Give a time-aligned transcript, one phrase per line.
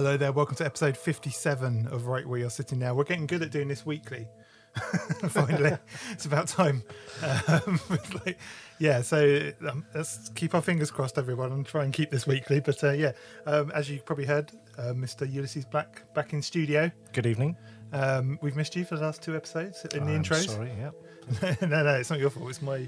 [0.00, 2.94] Hello there, welcome to episode 57 of Right Where You're Sitting Now.
[2.94, 4.26] We're getting good at doing this weekly.
[5.28, 5.76] Finally,
[6.10, 6.82] it's about time.
[7.22, 7.78] Um,
[8.24, 8.38] like,
[8.78, 12.60] yeah, so um, let's keep our fingers crossed, everyone, and try and keep this weekly.
[12.60, 13.12] But uh, yeah,
[13.44, 15.30] um, as you probably heard, uh, Mr.
[15.30, 16.90] Ulysses Black back in studio.
[17.12, 17.54] Good evening.
[17.92, 20.48] Um, we've missed you for the last two episodes in the I'm intros.
[20.48, 21.56] Sorry, yeah.
[21.60, 22.48] no, no, it's not your fault.
[22.48, 22.86] It's my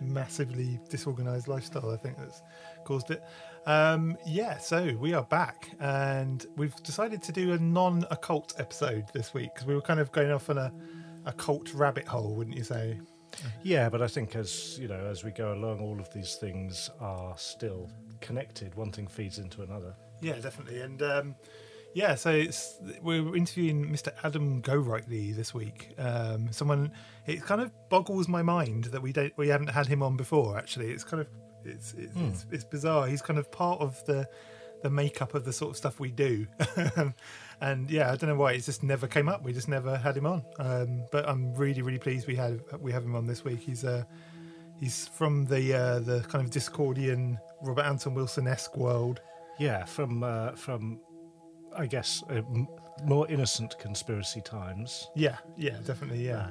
[0.00, 2.42] massively disorganized lifestyle, I think, that's
[2.84, 3.22] caused it.
[3.66, 9.04] Um, yeah, so we are back and we've decided to do a non occult episode
[9.14, 10.72] this week because we were kind of going off on a
[11.26, 12.98] occult rabbit hole, wouldn't you say?
[13.62, 16.90] Yeah, but I think as you know, as we go along, all of these things
[17.00, 17.88] are still
[18.20, 18.74] connected.
[18.74, 19.94] One thing feeds into another.
[20.20, 20.80] Yeah, definitely.
[20.80, 21.34] And um,
[21.94, 24.12] yeah, so it's we're interviewing Mr.
[24.24, 25.94] Adam Gorightly this week.
[25.98, 26.92] Um, someone
[27.26, 30.58] it kind of boggles my mind that we don't we haven't had him on before.
[30.58, 31.28] Actually, it's kind of
[31.64, 33.06] it's it's, it's, it's bizarre.
[33.06, 34.28] He's kind of part of the
[34.82, 36.46] the makeup of the sort of stuff we do.
[37.60, 39.44] and yeah, I don't know why it just never came up.
[39.44, 40.42] We just never had him on.
[40.58, 43.60] Um, but I'm really really pleased we had we have him on this week.
[43.60, 44.04] He's uh
[44.82, 49.20] he's from the uh, the kind of Discordian Robert Anton Wilson esque world.
[49.58, 51.00] Yeah, from uh, from
[51.76, 52.68] I guess uh, m-
[53.04, 55.08] more innocent conspiracy times.
[55.14, 56.48] Yeah, yeah, definitely, yeah.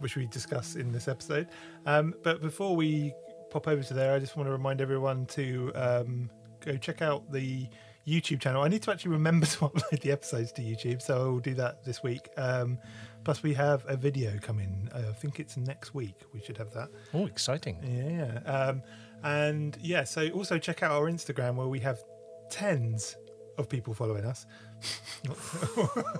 [0.00, 1.48] Which we discuss in this episode.
[1.86, 3.12] Um, but before we
[3.50, 6.30] pop over to there, I just want to remind everyone to um,
[6.64, 7.68] go check out the
[8.06, 8.62] YouTube channel.
[8.62, 11.54] I need to actually remember to upload the episodes to YouTube, so I will do
[11.54, 12.28] that this week.
[12.36, 12.78] Um,
[13.24, 14.88] plus, we have a video coming.
[14.94, 16.14] I think it's next week.
[16.32, 16.88] We should have that.
[17.12, 17.78] Oh, exciting!
[17.82, 18.40] Yeah.
[18.50, 18.82] Um,
[19.22, 22.02] and yeah, so also check out our Instagram where we have
[22.50, 23.16] tens
[23.58, 24.46] of people following us.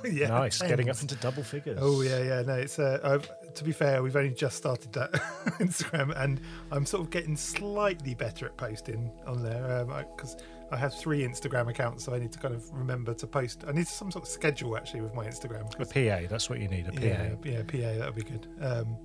[0.04, 1.78] yeah, nice, getting up into double figures.
[1.80, 2.42] Oh yeah, yeah.
[2.42, 5.12] No, it's uh, I've, to be fair, we've only just started that
[5.58, 6.40] Instagram, and
[6.70, 9.84] I'm sort of getting slightly better at posting on there
[10.16, 10.36] because
[10.70, 13.64] I, have three Instagram accounts, so I need to kind of remember to post.
[13.66, 15.66] I need some sort of schedule actually with my Instagram.
[15.78, 16.88] A PA, that's what you need.
[16.88, 17.00] A PA.
[17.04, 17.98] yeah, yeah, PA.
[17.98, 18.46] That would be good.
[18.60, 18.96] Um,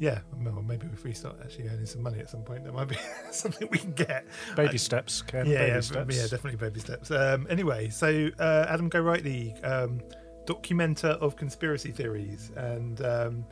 [0.00, 2.88] yeah, well, maybe if we start actually earning some money at some point, that might
[2.88, 2.96] be
[3.30, 4.26] something we can get.
[4.56, 5.44] Baby steps, Ken.
[5.44, 6.16] Yeah, baby yeah, steps.
[6.16, 7.10] yeah, definitely baby steps.
[7.10, 10.00] Um, anyway, so uh, Adam Gorightly, um,
[10.46, 13.44] documenter of conspiracy theories, and um,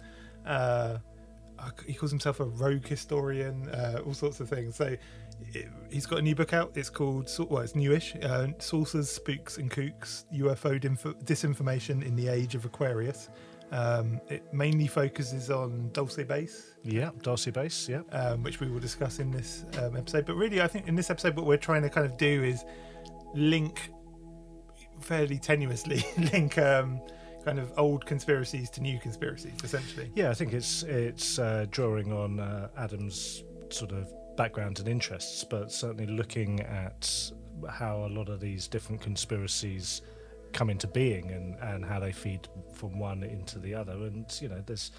[0.49, 0.99] uh,
[1.87, 4.77] he calls himself a rogue historian, uh, all sorts of things.
[4.77, 4.97] So
[5.53, 6.73] it, he's got a new book out.
[6.75, 8.15] It's called, well, it's newish.
[8.23, 13.29] Uh, Saucers, Spooks, and Kooks: UFO dinf- Disinformation in the Age of Aquarius.
[13.71, 17.87] Um, it mainly focuses on Dulce Base, Yeah, Dulce Base.
[17.89, 18.01] Yeah.
[18.13, 20.25] um, which we will discuss in this um, episode.
[20.25, 22.65] But really, I think in this episode, what we're trying to kind of do is
[23.35, 23.91] link
[25.01, 27.01] fairly tenuously link um,
[27.49, 30.11] kind of old conspiracies to new conspiracies, essentially.
[30.15, 35.45] Yeah, I think it's it's uh, drawing on uh, Adam's sort of background and interests,
[35.45, 37.33] but certainly looking at
[37.71, 40.03] how a lot of these different conspiracies
[40.53, 43.93] come into being and, and how they feed from one into the other.
[43.93, 44.91] And you know, there's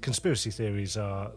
[0.00, 1.30] conspiracy theories are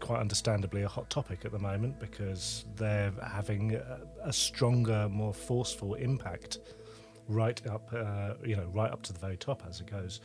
[0.00, 5.34] quite understandably a hot topic at the moment because they're having a, a stronger, more
[5.34, 6.58] forceful impact
[7.28, 10.20] right up, uh, you know, right up to the very top as it goes.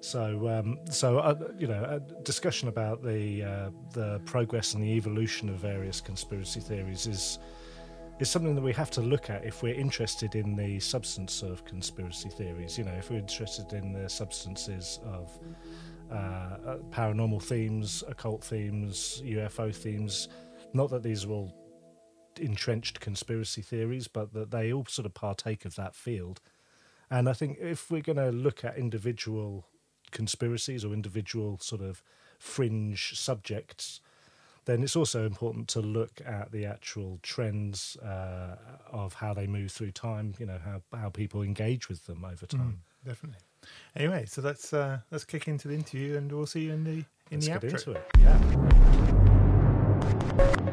[0.00, 4.90] So, um, so uh, you know, a discussion about the uh, the progress and the
[4.90, 7.38] evolution of various conspiracy theories is
[8.18, 11.64] is something that we have to look at if we're interested in the substance of
[11.64, 12.78] conspiracy theories.
[12.78, 15.38] You know, if we're interested in the substances of
[16.10, 20.28] uh, uh, paranormal themes, occult themes, UFO themes.
[20.72, 21.52] Not that these are all
[22.38, 26.40] entrenched conspiracy theories, but that they all sort of partake of that field.
[27.10, 29.66] And I think if we're going to look at individual
[30.10, 32.02] conspiracies or individual sort of
[32.38, 34.00] fringe subjects,
[34.64, 38.56] then it's also important to look at the actual trends uh,
[38.90, 40.34] of how they move through time.
[40.38, 42.80] You know how how people engage with them over time.
[43.04, 43.38] Definitely.
[43.94, 47.04] Anyway, so let's uh, let's kick into the interview, and we'll see you in the
[47.30, 47.72] in Let's the get outro.
[47.72, 48.04] into it.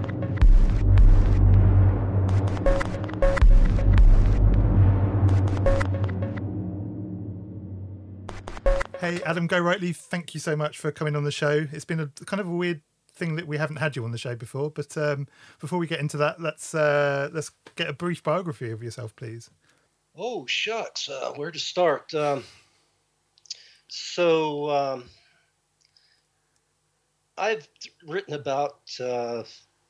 [0.03, 0.09] Yeah.
[9.03, 11.67] Hey, Adam Gorightly, thank you so much for coming on the show.
[11.73, 12.79] It's been a kind of a weird
[13.11, 15.27] thing that we haven't had you on the show before, but um,
[15.59, 19.49] before we get into that, let's uh, let's get a brief biography of yourself, please.
[20.15, 22.13] Oh shucks, uh, where to start?
[22.13, 22.45] Um,
[23.89, 25.03] so um,
[27.37, 27.67] I've
[28.07, 29.43] written about uh,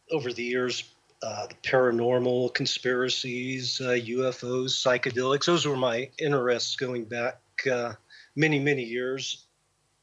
[0.09, 0.86] over the years
[1.21, 5.45] uh, the paranormal conspiracies, uh, UFOs, psychedelics.
[5.45, 7.38] Those were my interests going back
[7.71, 7.94] uh,
[8.35, 9.45] many many years,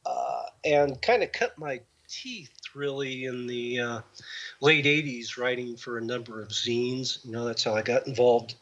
[0.05, 4.01] uh, and kind of cut my teeth really in the uh,
[4.59, 7.23] late 80s, writing for a number of zines.
[7.25, 8.55] You know, that's how I got involved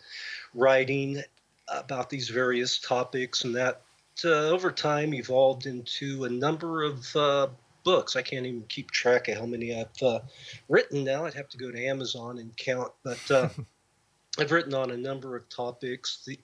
[0.53, 1.21] writing
[1.67, 3.81] about these various topics, and that
[4.25, 7.47] uh, over time evolved into a number of uh,
[7.83, 8.15] books.
[8.15, 10.19] I can't even keep track of how many I've uh,
[10.67, 11.25] written now.
[11.25, 13.49] I'd have to go to Amazon and count, but uh,
[14.39, 16.23] I've written on a number of topics.
[16.25, 16.39] The,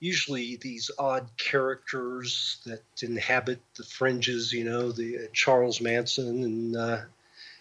[0.00, 6.76] usually these odd characters that inhabit the fringes, you know, the uh, Charles Manson and
[6.76, 7.00] uh,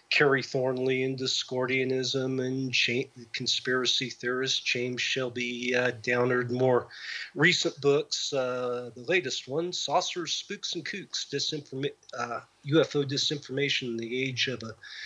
[0.09, 6.87] Kerry Thornley and Discordianism and conspiracy theorist James Shelby uh, Downard, more
[7.35, 8.33] recent books.
[8.33, 11.53] Uh, the latest one, Saucers, Spooks, and Kooks,
[12.17, 14.63] uh, UFO Disinformation in the Age of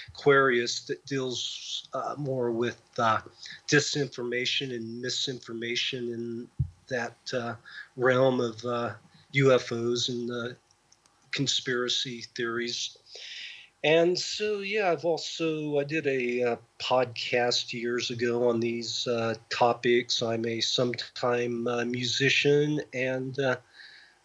[0.09, 3.19] Aquarius, that deals uh, more with uh,
[3.67, 6.47] disinformation and misinformation in
[6.87, 7.55] that uh,
[7.95, 8.57] realm of
[9.33, 10.55] UFOs and
[11.31, 12.97] conspiracy theories.
[13.83, 19.35] And so, yeah, I've also I did a uh, podcast years ago on these uh,
[19.49, 20.21] topics.
[20.21, 23.57] I'm a sometime uh, musician, and uh,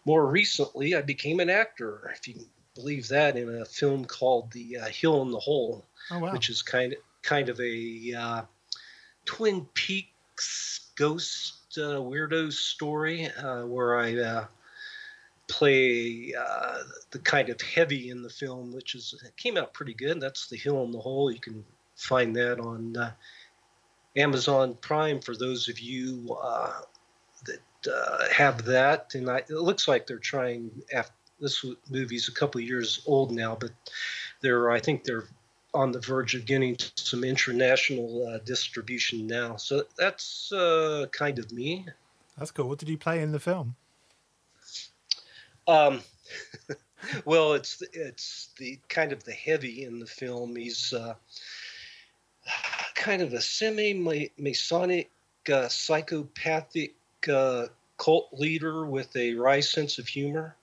[0.05, 2.09] more recently, I became an actor.
[2.15, 2.35] If you
[2.73, 6.31] believe that, in a film called The uh, Hill and the Hole, oh, wow.
[6.31, 8.41] which is kind of kind of a uh,
[9.25, 13.27] Twin Peaks ghost weirdo story
[13.65, 14.47] where I
[15.49, 16.77] play uh,
[17.11, 20.21] the kind of heavy in the film, which is came out pretty good.
[20.21, 21.31] That's The Hill and the Hole.
[21.31, 23.11] You can find that on uh,
[24.15, 26.81] Amazon Prime for those of you uh,
[27.45, 29.15] that uh, have that.
[29.15, 30.71] And I, it looks like they're trying.
[30.93, 33.71] After, this movie's a couple years old now, but
[34.41, 35.25] they're I think they're
[35.73, 39.55] on the verge of getting some international uh, distribution now.
[39.55, 41.85] So that's uh, kind of me.
[42.37, 42.67] That's cool.
[42.67, 43.75] What did you play in the film?
[45.67, 46.01] Um,
[47.25, 50.55] well, it's it's the kind of the heavy in the film.
[50.55, 51.15] He's uh,
[52.95, 55.11] kind of a semi-masonic,
[55.51, 56.95] uh, psychopathic
[57.31, 57.67] uh,
[57.97, 60.55] cult leader with a wry sense of humor.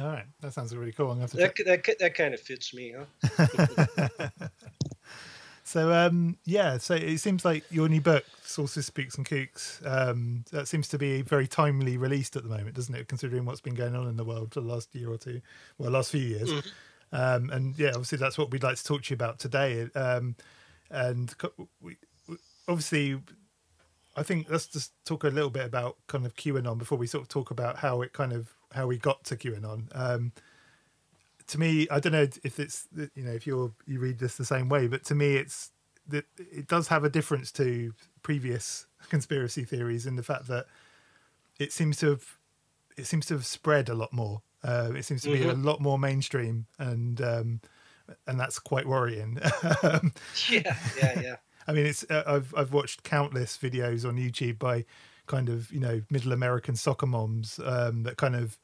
[0.00, 1.14] All right, that sounds really cool.
[1.14, 2.94] that, that that kind of fits me,
[3.28, 4.28] huh?
[5.72, 10.44] So um, yeah, so it seems like your new book, Saucers, Spooks and Kooks, um,
[10.50, 13.08] that seems to be very timely released at the moment, doesn't it?
[13.08, 15.40] Considering what's been going on in the world for the last year or two,
[15.78, 16.52] well, last few years.
[16.52, 17.16] Mm-hmm.
[17.16, 19.88] Um, and yeah, obviously that's what we'd like to talk to you about today.
[19.94, 20.36] Um,
[20.90, 21.34] and
[21.80, 21.96] we,
[22.28, 22.36] we,
[22.68, 23.18] obviously,
[24.14, 27.22] I think let's just talk a little bit about kind of QAnon before we sort
[27.22, 29.88] of talk about how it kind of how we got to QAnon.
[29.94, 30.32] Um,
[31.48, 34.44] to me, I don't know if it's you know if you're you read this the
[34.44, 35.70] same way, but to me, it's
[36.08, 37.92] that it does have a difference to
[38.22, 40.66] previous conspiracy theories in the fact that
[41.58, 42.38] it seems to have
[42.96, 44.42] it seems to have spread a lot more.
[44.64, 45.42] Uh, it seems to mm-hmm.
[45.42, 47.60] be a lot more mainstream, and um,
[48.26, 49.38] and that's quite worrying.
[50.48, 51.36] yeah, yeah, yeah.
[51.66, 54.84] I mean, it's uh, I've I've watched countless videos on YouTube by
[55.26, 58.58] kind of you know middle American soccer moms um, that kind of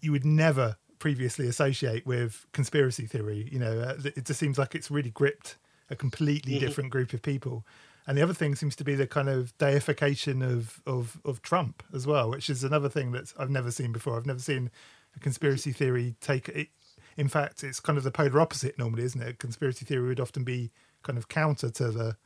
[0.00, 3.48] you would never previously associate with conspiracy theory.
[3.50, 5.56] You know, uh, it just seems like it's really gripped
[5.90, 6.64] a completely mm-hmm.
[6.64, 7.66] different group of people.
[8.06, 11.82] And the other thing seems to be the kind of deification of, of of Trump
[11.94, 14.16] as well, which is another thing that I've never seen before.
[14.16, 14.70] I've never seen
[15.16, 16.68] a conspiracy theory take it.
[17.16, 19.28] In fact, it's kind of the polar opposite normally, isn't it?
[19.28, 20.70] A conspiracy theory would often be
[21.02, 22.16] kind of counter to the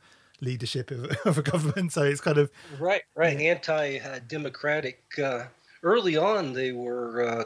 [0.41, 1.93] leadership of, of a government.
[1.93, 3.51] So it's kind of right, right, yeah.
[3.51, 5.01] anti-democratic.
[5.21, 5.45] Uh,
[5.83, 7.43] early on, they were uh,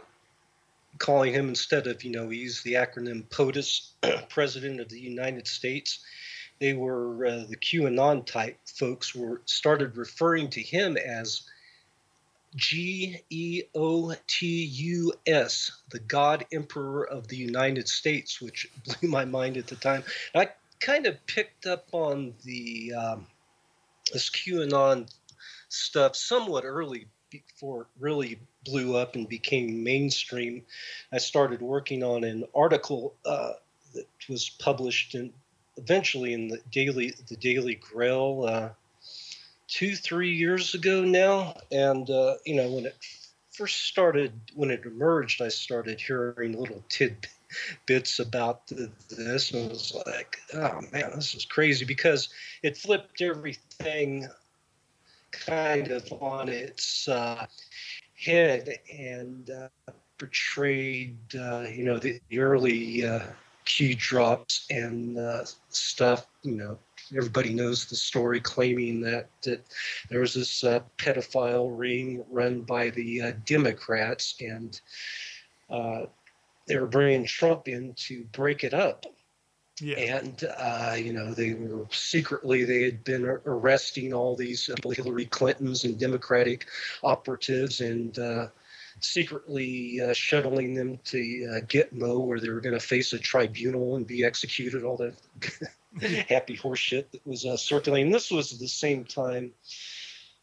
[0.97, 3.93] calling him instead of, you know, he used the acronym POTUS,
[4.29, 5.99] President of the United States.
[6.59, 11.41] They were uh, the QAnon type folks were started referring to him as
[12.55, 19.09] G E O T U S, the God Emperor of the United States, which blew
[19.09, 20.03] my mind at the time.
[20.35, 20.49] I
[20.81, 23.27] kind of picked up on the um,
[24.11, 25.13] this QAnon
[25.69, 30.63] stuff somewhat early before it really blew up and became mainstream,
[31.13, 33.53] I started working on an article uh,
[33.93, 35.31] that was published in
[35.77, 38.69] eventually in the daily the Daily Grail uh,
[39.67, 42.95] two three years ago now, and uh, you know when it
[43.51, 47.33] first started when it emerged, I started hearing little tidbits
[48.19, 52.29] about this, and was like, oh man, this is crazy because
[52.63, 54.27] it flipped everything
[55.31, 57.45] kind of on its uh,
[58.15, 63.21] head and uh, portrayed, uh, you know, the, the early uh,
[63.65, 66.27] Q drops and uh, stuff.
[66.43, 66.79] You know,
[67.15, 69.65] everybody knows the story, claiming that, that
[70.09, 74.79] there was this uh, pedophile ring run by the Democrats and
[76.71, 79.05] they were bringing Trump in to break it up.
[79.79, 79.97] Yeah.
[79.97, 85.25] And, uh, you know, they were secretly, they had been arresting all these uh, Hillary
[85.25, 86.67] Clintons and Democratic
[87.03, 88.47] operatives and uh,
[88.99, 91.19] secretly uh, shuttling them to
[91.51, 95.15] uh, Gitmo, where they were going to face a tribunal and be executed, all that
[96.29, 98.11] happy horse shit that was uh, circulating.
[98.11, 99.51] This was the same time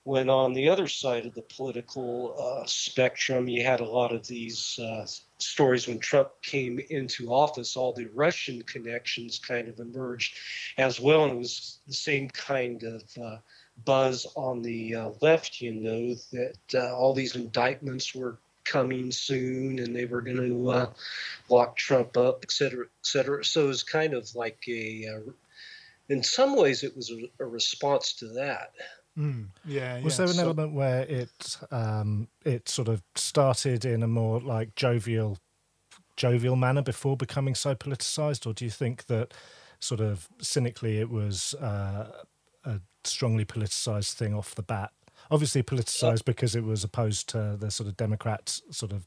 [0.09, 4.27] when on the other side of the political uh, spectrum, you had a lot of
[4.27, 5.07] these uh,
[5.39, 10.37] stories when Trump came into office, all the Russian connections kind of emerged
[10.77, 11.25] as well.
[11.25, 13.37] And it was the same kind of uh,
[13.85, 19.79] buzz on the uh, left, you know, that uh, all these indictments were coming soon
[19.79, 20.93] and they were going to uh,
[21.49, 23.45] lock Trump up, et cetera, et cetera.
[23.45, 25.23] So it was kind of like a,
[26.09, 28.73] in some ways, it was a, a response to that.
[29.19, 30.01] Mm, yeah.
[30.01, 30.17] Was yeah.
[30.19, 34.75] there an So- element where it um, it sort of started in a more like
[34.77, 35.39] jovial
[36.17, 39.35] jovial manner before becoming so politicized, or do you think that
[39.81, 42.11] sort of cynically it was uh,
[42.65, 44.91] a strongly politicized thing off the bat?
[45.31, 49.07] Obviously politicized because it was opposed to the sort of Democrats sort of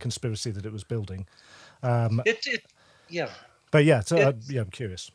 [0.00, 1.26] conspiracy that it was building.
[1.82, 2.64] Um, It, it
[3.08, 3.30] yeah.
[3.70, 5.10] but yeah, so, uh, yeah, I'm curious.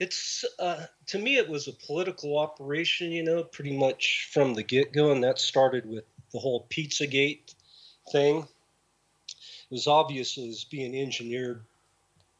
[0.00, 4.62] It's uh, to me, it was a political operation, you know, pretty much from the
[4.62, 7.54] get go, and that started with the whole Pizzagate
[8.10, 8.38] thing.
[9.28, 11.64] It was obvious it was being engineered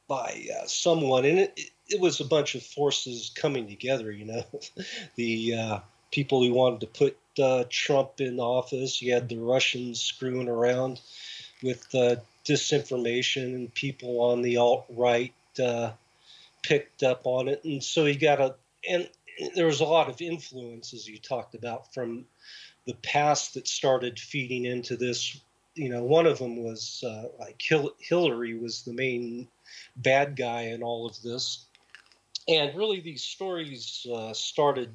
[0.08, 4.44] by uh, someone, and it, it, was a bunch of forces coming together, you know.
[5.16, 5.78] the uh,
[6.10, 11.00] people who wanted to put uh, Trump in office, you had the Russians screwing around
[11.62, 15.32] with uh, disinformation, and people on the alt right.
[16.64, 18.54] Picked up on it, and so he got a
[18.88, 19.08] and
[19.54, 22.24] there was a lot of influences you talked about from
[22.86, 25.40] the past that started feeding into this.
[25.74, 29.48] You know, one of them was uh, like Hil- Hillary was the main
[29.96, 31.66] bad guy in all of this,
[32.46, 34.94] and really these stories uh, started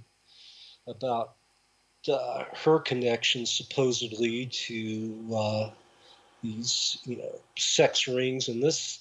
[0.88, 1.36] about
[2.08, 5.70] uh, her connection supposedly to uh,
[6.42, 8.48] these you know sex rings.
[8.48, 9.00] And this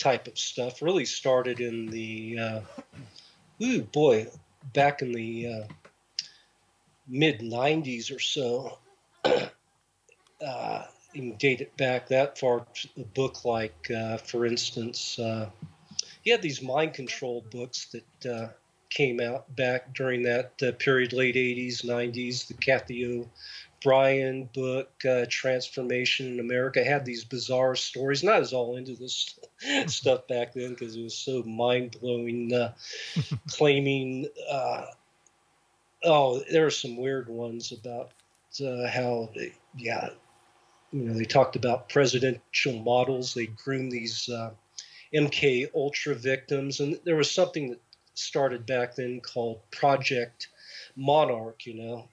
[0.00, 0.82] type of stuff.
[0.82, 2.60] Really started in the uh,
[3.62, 4.26] ooh boy
[4.72, 5.64] back in the uh,
[7.06, 8.78] mid 90s or so.
[10.42, 12.66] Uh, you can date it back that far
[12.96, 15.50] a book like uh, for instance uh,
[16.24, 18.48] you had these mind control books that uh,
[18.88, 22.94] came out back during that uh, period late 80s 90s the Cathy
[23.80, 28.22] O'Brien book, uh, Transformation in America, had these bizarre stories.
[28.22, 29.38] And I was all into this
[29.86, 32.74] stuff back then because it was so mind blowing, uh,
[33.50, 34.28] claiming.
[34.50, 34.86] Uh,
[36.04, 38.10] oh, there are some weird ones about
[38.64, 40.10] uh, how, they, yeah,
[40.92, 43.32] you know, they talked about presidential models.
[43.32, 44.50] They groomed these uh,
[45.14, 47.80] MK Ultra victims, and there was something that
[48.14, 50.48] started back then called Project
[50.96, 51.64] Monarch.
[51.64, 52.08] You know,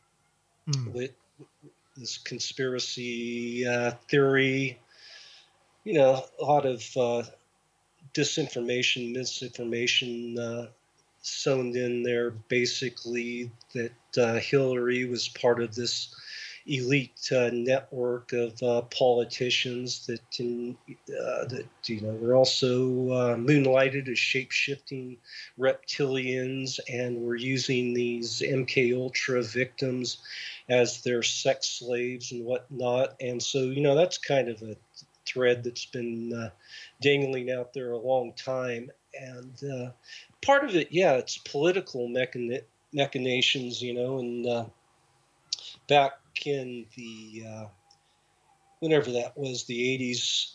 [0.68, 0.92] Mm.
[0.92, 1.12] with
[1.98, 4.80] this conspiracy uh, theory.
[5.84, 7.24] You know, a lot of uh,
[8.14, 10.68] disinformation, misinformation uh,
[11.22, 12.32] sewn in there.
[12.32, 16.14] Basically, that uh, Hillary was part of this
[16.70, 20.76] elite uh, network of uh, politicians that in,
[21.08, 25.16] that you know were also moonlighted as shape-shifting
[25.58, 30.18] reptilians and were using these MK Ultra victims
[30.70, 33.16] as their sex slaves and whatnot.
[33.22, 34.76] And so you know that's kind of a
[35.26, 36.50] thread that's been uh,
[37.02, 38.92] dangling out there a long time.
[39.20, 39.92] And uh,
[40.46, 44.66] part of it, yeah, it's political mechani- machinations, you know, and uh,
[45.88, 46.14] back
[46.46, 47.66] in the uh,
[48.80, 50.54] whenever that was the 80s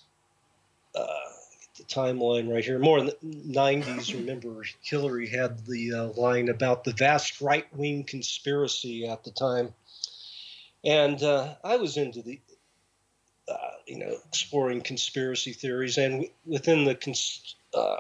[0.95, 1.07] uh,
[1.77, 6.85] the timeline right here more in the 90s remember hillary had the uh, line about
[6.85, 9.73] the vast right-wing conspiracy at the time
[10.85, 12.41] and uh, i was into the
[13.49, 17.97] uh, you know exploring conspiracy theories and w- within the cons- uh,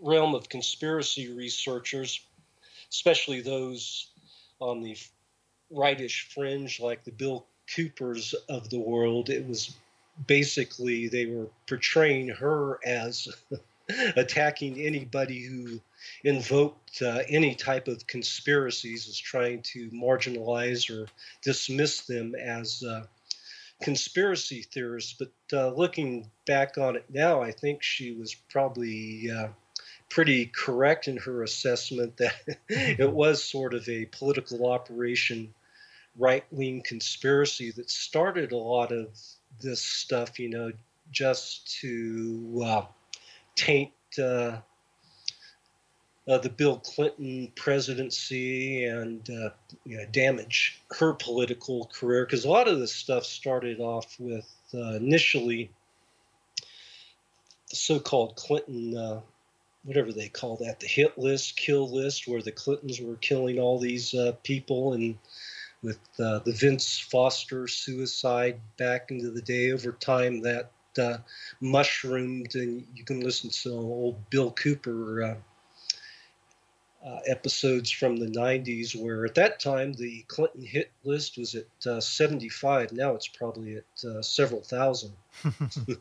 [0.00, 2.20] realm of conspiracy researchers
[2.90, 4.10] especially those
[4.60, 4.96] on the
[5.70, 9.28] rightish fringe like the Bill Coopers of the world.
[9.28, 9.74] It was
[10.26, 13.28] basically they were portraying her as
[14.16, 15.80] attacking anybody who
[16.24, 21.06] invoked uh, any type of conspiracies as trying to marginalize or
[21.42, 23.04] dismiss them as uh,
[23.82, 25.14] conspiracy theorists.
[25.18, 29.48] But uh, looking back on it now, I think she was probably uh,
[30.08, 32.34] pretty correct in her assessment that
[32.68, 35.52] it was sort of a political operation,
[36.18, 39.08] right wing conspiracy that started a lot of
[39.60, 40.72] this stuff, you know,
[41.10, 42.82] just to uh,
[43.54, 43.92] taint
[46.28, 49.50] uh, the Bill Clinton presidency and uh,
[49.84, 54.52] you know, damage her political career because a lot of this stuff started off with
[54.74, 55.70] uh, initially
[57.70, 59.20] the so-called Clinton, uh,
[59.84, 63.78] whatever they call that, the hit list, kill list, where the Clintons were killing all
[63.78, 65.16] these uh, people and
[65.82, 70.70] with uh, the Vince Foster suicide back into the day over time that
[71.60, 75.36] mushroomed and you can listen to old Bill Cooper
[77.06, 81.86] uh, episodes from the 90s where at that time the Clinton hit list was at
[81.86, 82.92] uh, 75.
[82.92, 85.12] Now it's probably at uh, several thousand.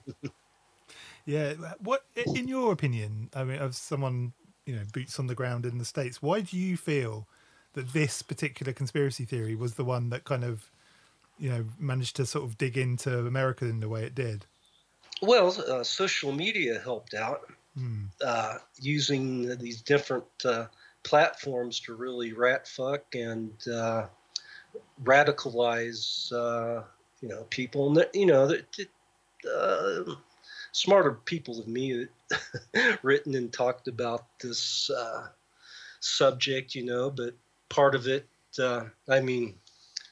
[1.26, 1.54] yeah.
[1.80, 4.34] What, in your opinion, I mean, of someone,
[4.66, 7.28] you know, boots on the ground in the States, why do you feel
[7.74, 10.72] that this particular conspiracy theory was the one that kind of,
[11.38, 14.46] you know, managed to sort of dig into America in the way it did?
[15.22, 17.42] Well, uh, social media helped out.
[18.22, 20.66] Uh, using these different uh,
[21.06, 24.08] platforms to really rat fuck and uh,
[25.04, 26.84] radicalize, uh,
[27.22, 27.98] you know, people.
[27.98, 28.52] And you know,
[29.56, 30.16] uh,
[30.72, 32.08] smarter people than me
[33.04, 35.28] written and talked about this uh,
[36.02, 37.10] subject, you know.
[37.10, 37.36] But
[37.70, 38.28] part of it,
[38.60, 39.56] uh, I mean,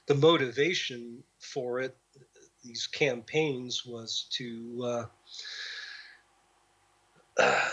[0.06, 1.98] the motivation for it,
[2.64, 5.10] these campaigns, was to
[7.40, 7.70] uh,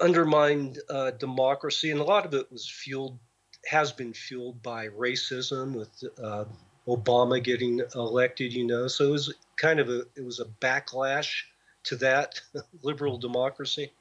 [0.00, 3.18] undermined uh, democracy, and a lot of it was fueled,
[3.66, 6.44] has been fueled by racism with uh,
[6.86, 8.52] Obama getting elected.
[8.52, 11.42] You know, so it was kind of a it was a backlash
[11.84, 12.40] to that
[12.82, 13.92] liberal democracy.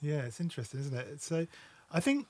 [0.00, 1.22] Yeah, it's interesting, isn't it?
[1.22, 1.46] So,
[1.92, 2.26] I think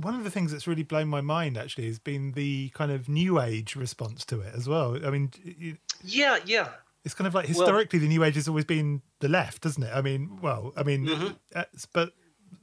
[0.00, 3.08] one of the things that's really blown my mind actually has been the kind of
[3.08, 4.98] new age response to it as well.
[5.04, 6.68] I mean, you, yeah, yeah.
[7.04, 9.82] It's kind of like historically well, the new age has always been the left, doesn't
[9.82, 9.90] it?
[9.92, 11.28] I mean, well, I mean, mm-hmm.
[11.54, 11.64] uh,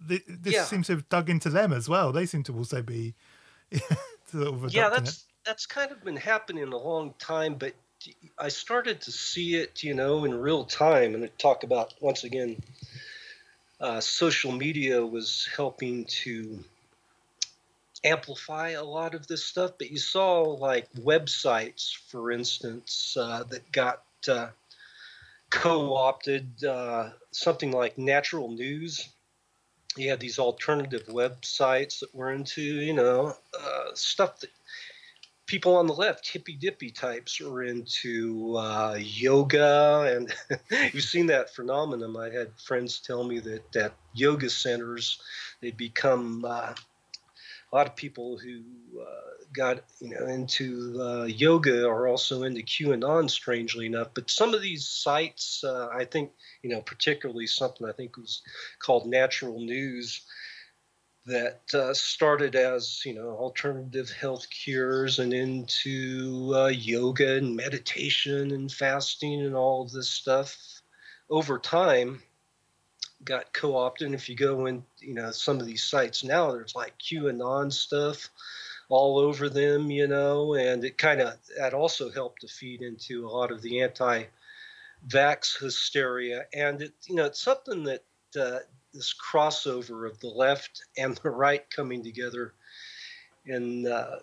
[0.08, 0.64] but this yeah.
[0.64, 2.12] seems to have dug into them as well.
[2.12, 3.16] They seem to also be
[4.32, 4.90] sort of yeah.
[4.90, 5.24] That's it.
[5.46, 7.74] that's kind of been happening a long time, but
[8.38, 12.24] I started to see it, you know, in real time, and it talk about once
[12.24, 12.62] again.
[13.80, 16.64] Uh, social media was helping to
[18.04, 23.72] amplify a lot of this stuff, but you saw like websites, for instance, uh, that
[23.72, 24.48] got uh,
[25.50, 26.64] co-opted.
[26.64, 29.10] Uh, something like Natural News
[29.98, 34.52] you had these alternative websites that were into, you know, uh, stuff that
[35.48, 40.16] people on the left, hippy dippy types, were into uh, yoga.
[40.16, 40.34] And
[40.94, 42.16] you've seen that phenomenon.
[42.18, 45.20] I had friends tell me that at yoga centers,
[45.62, 46.74] they become uh,
[47.72, 48.62] a lot of people who
[49.02, 54.10] uh, got you know into uh, yoga are also into QAnon, strangely enough.
[54.14, 58.44] But some of these sites, uh, I think, you know, particularly something I think was
[58.80, 60.22] called Natural News,
[61.26, 68.52] that uh, started as you know alternative health cures and into uh, yoga and meditation
[68.52, 70.56] and fasting and all this stuff.
[71.30, 72.22] Over time,
[73.26, 74.06] got co-opted.
[74.06, 77.74] And if you go in, you know, some of these sites now, there's like QAnon
[77.74, 78.30] stuff
[78.90, 83.28] all over them, you know, and it kind of that also helped to feed into
[83.28, 86.46] a lot of the anti-vax hysteria.
[86.54, 88.04] And it, you know, it's something that
[88.40, 88.60] uh,
[88.94, 92.54] this crossover of the left and the right coming together
[93.46, 94.20] in uh,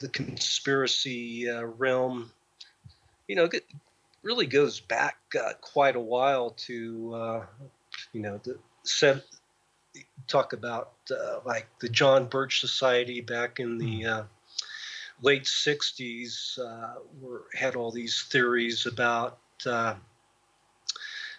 [0.00, 2.30] the conspiracy uh, realm,
[3.28, 3.64] you know, it
[4.22, 7.46] really goes back uh, quite a while to uh,
[8.12, 8.58] you know, the
[10.26, 14.08] talk about uh, like the John Birch Society back in the hmm.
[14.08, 14.22] uh,
[15.22, 19.94] late '60s uh, were had all these theories about uh,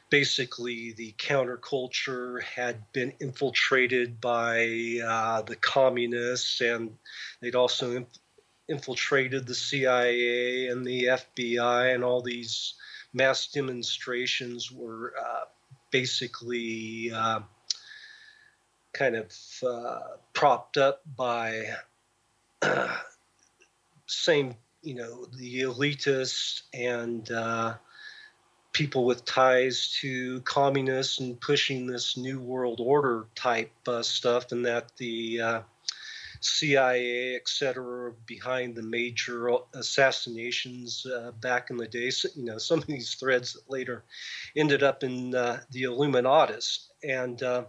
[0.10, 6.96] basically the counterculture had been infiltrated by uh, the communists, and
[7.42, 8.20] they'd also inf-
[8.68, 12.76] infiltrated the CIA and the FBI, and all these
[13.14, 15.46] mass demonstrations were uh,
[15.92, 17.40] basically uh,
[18.96, 19.32] kind of
[19.68, 20.00] uh,
[20.34, 21.66] propped up by
[22.62, 22.98] uh,
[24.08, 27.76] same, you know, the elitists and uh,
[28.72, 34.66] people with ties to communists and pushing this new world order type uh, stuff, and
[34.66, 35.62] that the uh,
[36.40, 42.12] CIA, et cetera, behind the major assassinations uh, back in the day.
[42.12, 44.04] So, you know, some of these threads that later
[44.56, 46.88] ended up in uh, the Illuminatus.
[47.04, 47.66] And uh,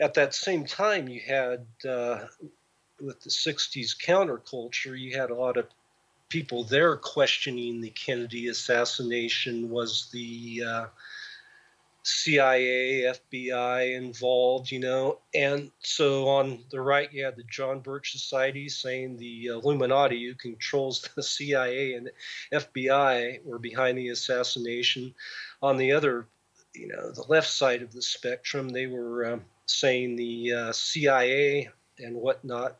[0.00, 2.26] at that same time, you had, uh,
[3.00, 5.66] with the 60s counterculture, you had a lot of
[6.28, 10.86] people there questioning the Kennedy assassination was the uh,
[12.04, 15.18] CIA, FBI involved, you know.
[15.34, 20.34] And so on the right, you had the John Birch Society saying the Illuminati, who
[20.34, 22.10] controls the CIA and
[22.52, 25.14] FBI, were behind the assassination.
[25.60, 26.26] On the other,
[26.74, 31.70] you know, the left side of the spectrum, they were um, saying the uh, CIA
[31.98, 32.76] and whatnot.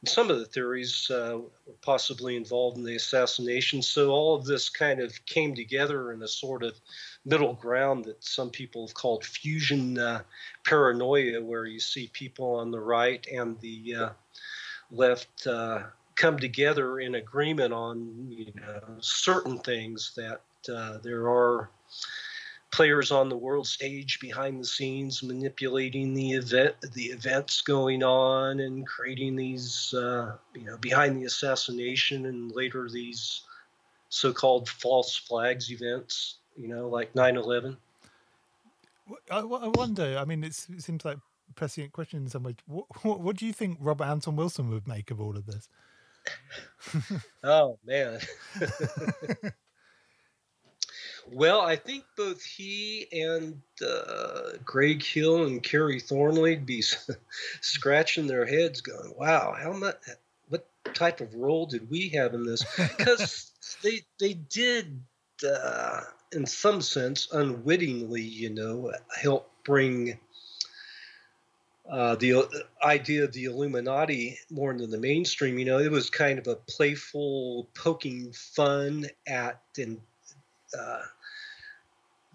[0.00, 3.82] And some of the theories uh, were possibly involved in the assassination.
[3.82, 6.80] So all of this kind of came together in a sort of
[7.24, 10.22] middle ground that some people have called fusion uh,
[10.64, 14.08] paranoia, where you see people on the right and the uh,
[14.90, 15.82] left uh,
[16.16, 20.42] come together in agreement on you know certain things that
[20.74, 21.70] uh, there are
[22.72, 28.60] players on the world stage behind the scenes manipulating the event the events going on
[28.60, 33.42] and creating these uh, you know behind the assassination and later these
[34.08, 37.76] so-called false flags events you know, like 9 11?
[39.30, 42.54] I, I wonder, I mean, it seems like a prescient question in some way.
[42.66, 45.68] What, what, what do you think Robert Anton Wilson would make of all of this?
[47.44, 48.20] oh, man.
[51.32, 56.82] well, I think both he and uh, Greg Hill and Kerry Thornley would be
[57.60, 59.96] scratching their heads, going, "Wow, how much?
[60.48, 62.64] What type of role did we have in this?"
[62.96, 65.00] Because they they did
[65.46, 66.00] uh,
[66.32, 70.18] in some sense, unwittingly, you know, help bring
[71.88, 72.42] uh, the uh,
[72.84, 75.58] idea of the Illuminati more into the mainstream.
[75.58, 80.00] You know, it was kind of a playful, poking fun at and
[80.78, 81.02] uh,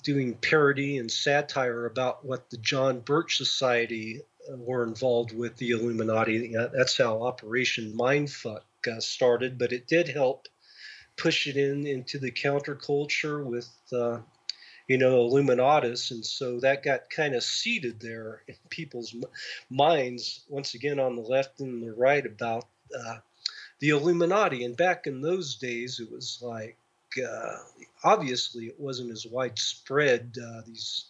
[0.05, 5.71] doing parody and satire about what the John Birch Society uh, were involved with the
[5.71, 6.53] Illuminati.
[6.53, 8.61] That's how Operation Mindfuck
[8.99, 10.47] started, but it did help
[11.17, 14.19] push it in into the counterculture with uh,
[14.87, 19.15] you know illuminatus and so that got kind of seated there in people's
[19.69, 22.65] minds once again on the left and the right about
[22.97, 23.17] uh,
[23.79, 26.77] the illuminati and back in those days it was like
[27.17, 27.57] uh,
[28.03, 31.05] obviously it wasn't as widespread uh, these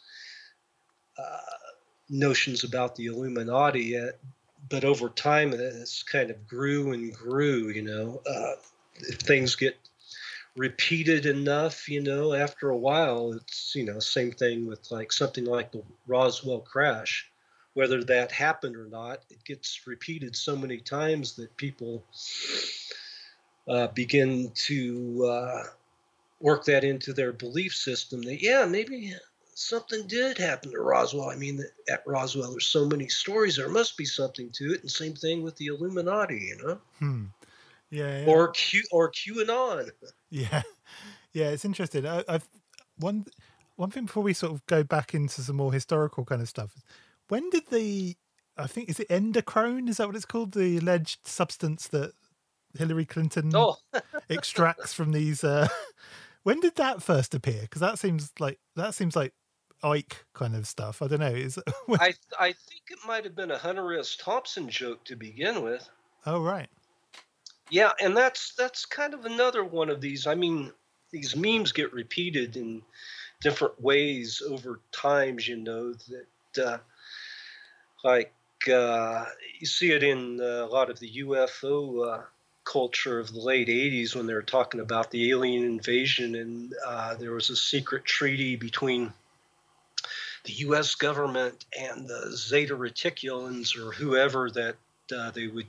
[1.17, 1.39] uh,
[2.09, 4.19] notions about the illuminati yet
[4.69, 8.53] but over time it's kind of grew and grew you know uh,
[9.01, 9.77] if things get
[10.55, 15.45] repeated enough, you know, after a while, it's, you know, same thing with like something
[15.45, 17.29] like the Roswell crash.
[17.73, 22.05] Whether that happened or not, it gets repeated so many times that people
[23.67, 25.63] uh, begin to uh,
[26.39, 29.13] work that into their belief system that, yeah, maybe
[29.55, 31.29] something did happen to Roswell.
[31.29, 34.81] I mean, at Roswell, there's so many stories, there must be something to it.
[34.81, 36.79] And same thing with the Illuminati, you know?
[36.99, 37.25] Hmm.
[37.89, 38.25] Yeah, yeah.
[38.25, 39.89] Or Q or QAnon.
[40.31, 40.63] Yeah,
[41.31, 42.05] yeah, it's interesting.
[42.05, 42.45] I, have
[42.97, 43.25] one
[43.77, 46.75] one thing before we sort of go back into some more historical kind of stuff.
[47.29, 48.17] When did the
[48.57, 49.87] I think is it endochrome?
[49.87, 50.51] Is that what it's called?
[50.51, 52.13] The alleged substance that
[52.77, 53.77] Hillary Clinton oh.
[54.29, 55.41] extracts from these.
[55.41, 55.69] Uh,
[56.45, 57.61] when did that first appear?
[57.61, 59.33] Because that seems like that seems like
[59.83, 61.01] Icke kind of stuff.
[61.01, 61.25] I don't know.
[61.25, 61.57] Is
[61.89, 64.15] I I think it might have been a Hunter S.
[64.15, 65.89] Thompson joke to begin with.
[66.27, 66.69] Oh right.
[67.71, 70.27] Yeah, and that's that's kind of another one of these.
[70.27, 70.71] I mean,
[71.09, 72.83] these memes get repeated in
[73.41, 75.47] different ways over times.
[75.47, 76.77] You know that, uh,
[78.03, 78.33] like
[78.71, 79.25] uh,
[79.59, 82.21] you see it in uh, a lot of the UFO uh,
[82.65, 87.15] culture of the late '80s when they were talking about the alien invasion, and uh,
[87.15, 89.13] there was a secret treaty between
[90.43, 90.95] the U.S.
[90.95, 94.75] government and the Zeta Reticulans or whoever that
[95.15, 95.67] uh, they would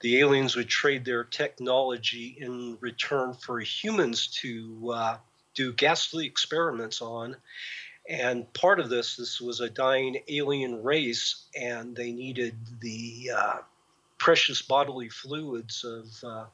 [0.00, 5.16] the aliens would trade their technology in return for humans to uh,
[5.54, 7.36] do ghastly experiments on.
[8.06, 13.56] And part of this, this was a dying alien race, and they needed the uh,
[14.18, 16.44] precious bodily fluids of uh,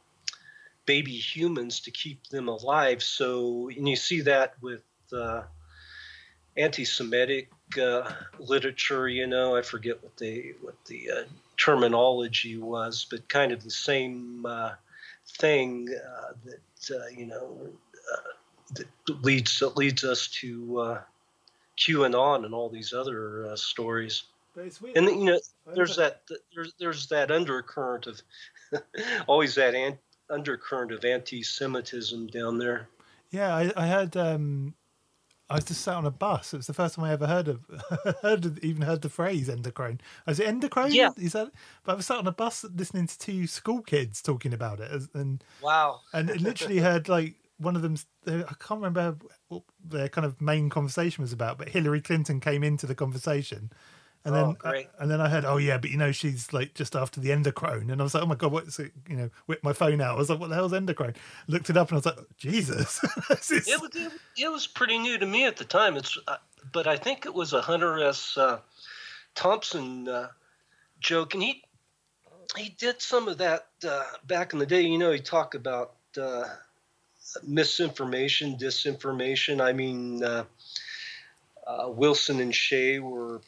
[0.87, 3.03] baby humans to keep them alive.
[3.03, 5.43] So, and you see that with uh,
[6.57, 7.49] anti-Semitic
[7.81, 9.09] uh, literature.
[9.09, 11.25] You know, I forget what they what the uh,
[11.57, 14.73] terminology was, but kind of the same uh,
[15.39, 17.69] thing uh, that you know
[18.75, 20.99] that leads that leads us to
[21.79, 23.55] QAnon and all these other
[24.57, 24.97] uh, stories.
[24.97, 25.41] And you know,
[25.75, 26.23] there's that
[26.55, 28.23] there's there's that undercurrent of
[29.27, 32.89] always that an, undercurrent of anti-Semitism down there.
[33.31, 34.75] Yeah, I, I had um,
[35.51, 36.55] I was just sat on a bus.
[36.55, 37.61] It was the first time I ever heard of,
[38.23, 40.01] heard of, even heard the phrase endocrine.
[40.27, 40.93] I was it endocrine?
[40.93, 41.11] Yeah.
[41.17, 41.51] Is that?
[41.85, 45.03] But I was sat on a bus listening to two school kids talking about it,
[45.13, 46.01] and Wow.
[46.13, 47.97] and it literally heard like one of them.
[48.27, 49.17] I can't remember
[49.49, 53.73] what their kind of main conversation was about, but Hillary Clinton came into the conversation.
[54.25, 54.89] And Oh, then, great.
[54.99, 57.91] and then I heard, oh yeah, but you know, she's like just after the endocrine,
[57.91, 58.93] and I was like, oh my god, what's it?
[59.09, 60.17] You know, whipped my phone out.
[60.17, 61.15] I was like, what the hell's endocrine?
[61.49, 63.03] Looked it up, and I was like, Jesus,
[63.51, 65.97] is- It was, it, it was pretty new to me at the time.
[65.97, 66.37] It's, uh,
[66.71, 68.37] but I think it was a Hunter S.
[68.37, 68.59] Uh,
[69.35, 70.29] Thompson uh,
[71.01, 71.65] joke, and he
[72.57, 74.83] he did some of that uh, back in the day.
[74.83, 76.45] You know, he talked about uh,
[77.47, 79.61] misinformation, disinformation.
[79.61, 80.45] I mean, uh,
[81.67, 83.41] uh, Wilson and Shea were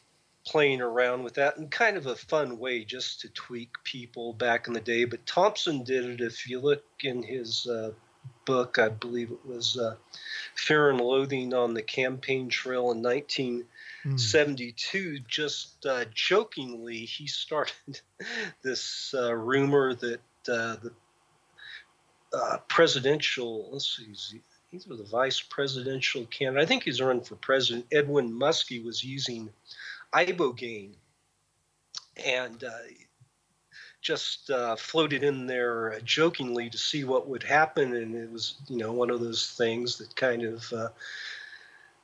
[0.45, 4.67] playing around with that in kind of a fun way, just to tweak people back
[4.67, 5.05] in the day.
[5.05, 6.21] But Thompson did it.
[6.21, 7.91] If you look in his uh,
[8.45, 9.95] book, I believe it was uh,
[10.55, 15.19] Fear and Loathing on the Campaign Trail in 1972.
[15.27, 18.01] Just uh, jokingly, he started
[18.61, 20.91] this uh, rumor that uh, the
[22.33, 26.63] uh, presidential, let's see, he's the vice presidential candidate.
[26.63, 27.85] I think he's running for president.
[27.91, 29.49] Edwin Muskie was using
[30.13, 30.93] ibogaine
[32.23, 32.69] and uh,
[34.01, 37.95] just uh, floated in there jokingly to see what would happen.
[37.95, 40.89] And it was, you know, one of those things that kind of uh,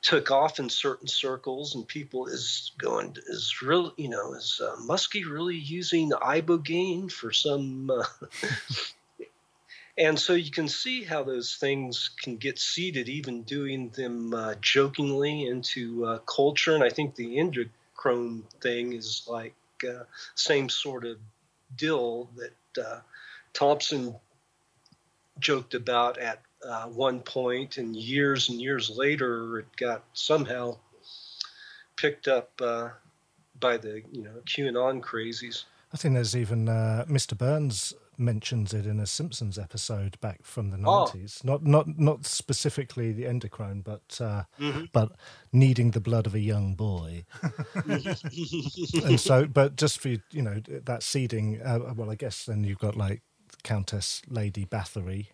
[0.02, 4.76] took off in certain circles, and people is going, is real, you know, is uh,
[4.80, 7.90] Muskie really using ibogaine for some?
[7.90, 8.04] Uh,
[9.98, 14.54] and so you can see how those things can get seeded, even doing them uh,
[14.62, 16.74] jokingly into uh, culture.
[16.74, 17.36] And I think the
[18.00, 19.54] endocrine thing is like
[19.88, 21.18] uh, same sort of
[21.76, 23.00] deal that uh,
[23.52, 24.14] Thompson
[25.38, 30.76] joked about at uh, one point, and years and years later, it got somehow
[31.96, 32.90] picked up uh,
[33.58, 35.64] by the you know QAnon crazies.
[35.92, 37.36] I think there's even uh, Mr.
[37.36, 41.04] Burns mentions it in a Simpsons episode back from the Oh.
[41.06, 41.40] nineties.
[41.42, 44.84] Not not not specifically the endocrine, but uh, Mm-hmm.
[44.92, 45.12] but
[45.52, 47.24] needing the blood of a young boy.
[49.04, 51.60] and so, but just for you know that seeding.
[51.62, 53.22] Uh, well, I guess then you've got like
[53.62, 55.28] Countess Lady Bathory,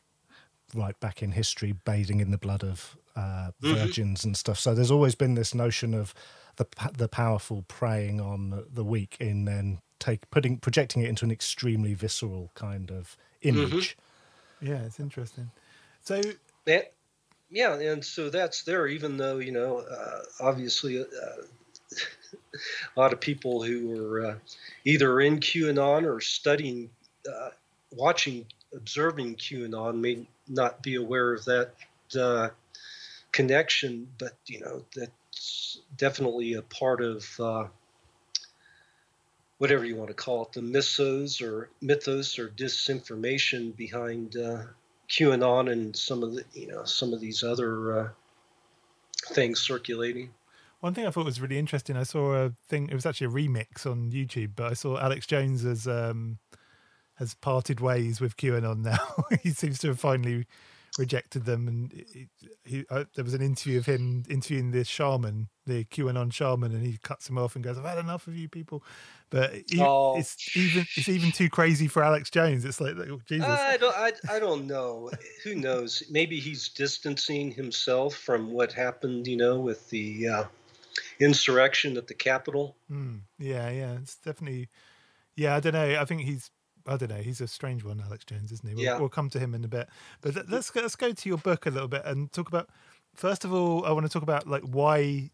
[0.75, 4.59] right back in history, bathing in the blood of uh, virgins and stuff.
[4.59, 6.15] So there's always been this notion of
[6.57, 11.31] the the powerful preying on the weak in then take putting projecting it into an
[11.31, 13.97] extremely visceral kind of image.
[14.61, 15.51] yeah, it's interesting.
[16.03, 16.21] So
[16.67, 16.83] Yeah,
[17.51, 18.87] yeah, and so that's there.
[18.87, 21.05] Even though you know, uh, obviously, uh,
[22.97, 24.35] a lot of people who are uh,
[24.85, 26.91] either in QAnon or studying,
[27.29, 27.51] uh,
[27.93, 31.75] watching, observing QAnon may not be aware of that
[32.19, 32.49] uh,
[33.33, 34.09] connection.
[34.19, 37.27] But you know, that's definitely a part of.
[39.59, 44.65] Whatever you want to call it, the mythos or mythos or disinformation behind uh,
[45.09, 48.09] QAnon and some of the you know some of these other uh,
[49.29, 50.31] things circulating.
[50.81, 52.89] One thing I thought was really interesting, I saw a thing.
[52.91, 56.39] It was actually a remix on YouTube, but I saw Alex Jones has um,
[57.15, 59.25] has parted ways with QAnon now.
[59.43, 60.47] he seems to have finally
[60.99, 62.29] rejected them, and he,
[62.65, 66.87] he, uh, there was an interview of him interviewing the shaman, the QAnon shaman, and
[66.87, 68.83] he cuts him off and goes, "I've had enough of you people."
[69.31, 70.19] But he, Oh.
[70.19, 72.65] it's even it's even too crazy for Alex Jones.
[72.65, 73.47] It's like oh, Jesus.
[73.47, 75.11] I don't I, I don't know.
[75.45, 76.03] Who knows?
[76.11, 79.27] Maybe he's distancing himself from what happened.
[79.27, 80.45] You know, with the uh,
[81.21, 82.77] insurrection at the Capitol.
[82.91, 84.69] Mm, yeah, yeah, it's definitely.
[85.37, 86.01] Yeah, I don't know.
[86.01, 86.51] I think he's.
[86.87, 87.17] I don't know.
[87.17, 88.75] He's a strange one, Alex Jones, isn't he?
[88.75, 88.99] We'll, Yeah.
[88.99, 89.89] we'll come to him in a bit.
[90.21, 92.69] But let- let's go, let's go to your book a little bit and talk about.
[93.15, 95.31] First of all, I want to talk about like why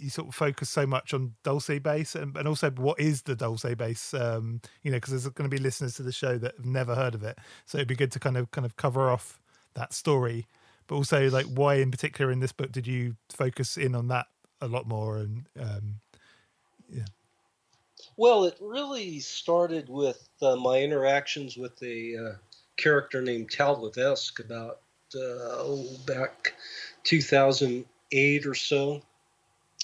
[0.00, 3.34] you sort of focus so much on Dulce Base and, and also what is the
[3.34, 4.14] Dulce Base?
[4.14, 6.94] Um, you know, because there's going to be listeners to the show that have never
[6.94, 9.40] heard of it, so it'd be good to kind of kind of cover off
[9.74, 10.46] that story.
[10.86, 14.26] But also, like, why in particular in this book did you focus in on that
[14.60, 15.18] a lot more?
[15.18, 15.96] And um,
[18.18, 22.32] Well, it really started with uh, my interactions with a uh,
[22.76, 24.80] character named Tal Levesque about
[25.14, 26.54] uh, oh, back
[27.04, 29.02] 2008 or so.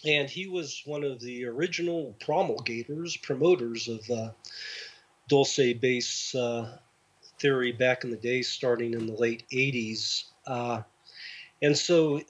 [0.04, 4.30] And he was one of the original promulgators, promoters of uh,
[5.28, 6.76] Dulce Base uh,
[7.38, 10.24] theory back in the day, starting in the late 80s.
[10.44, 10.82] Uh,
[11.62, 12.20] and so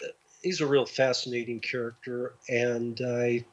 [0.42, 2.34] he's a real fascinating character.
[2.46, 3.46] And I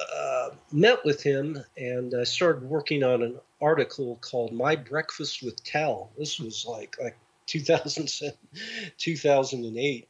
[0.00, 5.62] uh, met with him and I started working on an article called My Breakfast with
[5.64, 6.10] Tal.
[6.18, 8.36] This was like like 2007,
[8.98, 10.08] 2008.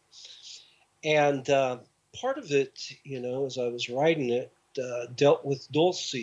[1.05, 1.79] and uh,
[2.21, 6.15] part of it, you know, as I was writing it, uh, dealt with Dulce,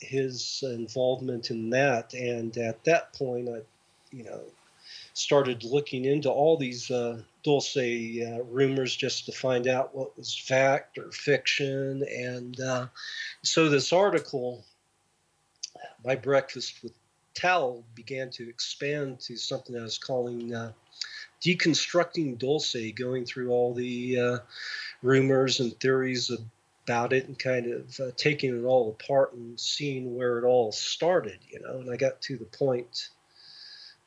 [0.00, 3.60] his involvement in that, and at that point, I,
[4.10, 4.40] you know,
[5.14, 10.36] started looking into all these uh, Dulce uh, rumors just to find out what was
[10.36, 12.86] fact or fiction, and uh,
[13.42, 14.64] so this article,
[16.04, 16.92] my breakfast with
[17.34, 20.72] Tal, began to expand to something I was calling uh,
[21.44, 24.38] deconstructing Dulce, going through all the uh,
[25.02, 26.30] rumors and theories
[26.84, 30.72] about it and kind of uh, taking it all apart and seeing where it all
[30.72, 31.80] started, you know.
[31.80, 33.08] And I got to the point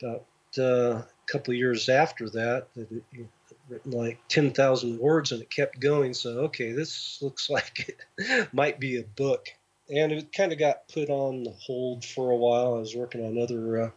[0.01, 0.25] about
[0.57, 3.27] uh, a couple years after that that it
[3.69, 6.13] written like 10,000 words and it kept going.
[6.13, 9.47] So, okay, this looks like it might be a book.
[9.87, 12.75] And it kind of got put on hold for a while.
[12.75, 13.89] I was working on other uh,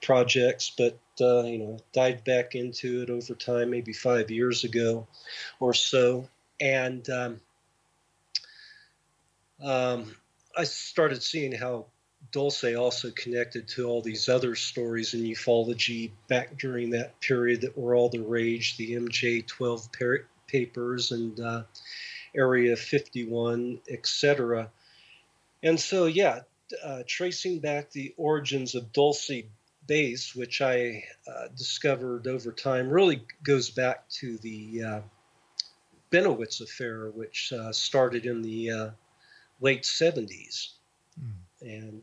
[0.00, 5.06] projects, but uh, you know, dived back into it over time, maybe five years ago
[5.60, 6.26] or so,
[6.58, 7.40] and um,
[9.62, 10.16] um,
[10.56, 11.86] I started seeing how
[12.32, 17.76] Dulce also connected to all these other stories in ufology back during that period that
[17.76, 21.62] were all the rage, the MJ12 par- papers and uh,
[22.34, 24.70] Area 51, etc.
[25.62, 26.40] And so, yeah,
[26.84, 29.30] uh, tracing back the origins of Dulce
[29.86, 35.00] base, which I uh, discovered over time, really goes back to the uh,
[36.10, 38.90] Bennewitz affair, which uh, started in the uh,
[39.60, 40.70] late 70s.
[41.20, 41.32] Mm.
[41.62, 42.02] And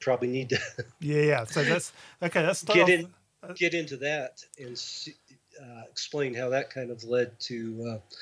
[0.00, 0.58] probably need to
[1.00, 3.08] yeah yeah so that's okay let's get in
[3.42, 5.14] uh, get into that and see,
[5.60, 8.16] uh, explain how that kind of led to uh,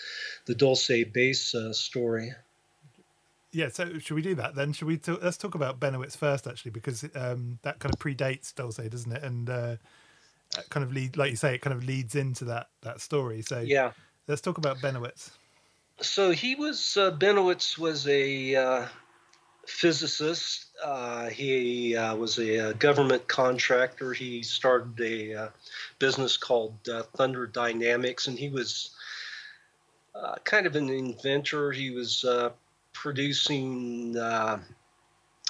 [0.47, 2.33] the Dulce base uh, story
[3.51, 4.73] yeah, so should we do that then?
[4.73, 4.99] Should we?
[4.99, 9.11] Talk, let's talk about Bennewitz first, actually, because um, that kind of predates Dulce, doesn't
[9.11, 9.23] it?
[9.23, 9.77] And uh,
[10.69, 13.43] kind of lead, like you say, it kind of leads into that that story.
[13.43, 13.93] So yeah,
[14.27, 15.31] let's talk about Bennewitz.
[16.01, 18.87] So he was uh, Bennewitz was a uh,
[19.69, 20.67] physicist.
[20.83, 24.13] Uh, he uh, was a, uh, government contractor.
[24.13, 25.49] He started a uh,
[25.99, 26.75] business called
[27.17, 28.91] Thunder Dynamics, and he was
[30.45, 31.71] kind of an inventor.
[31.71, 32.25] He was
[32.93, 34.59] producing uh,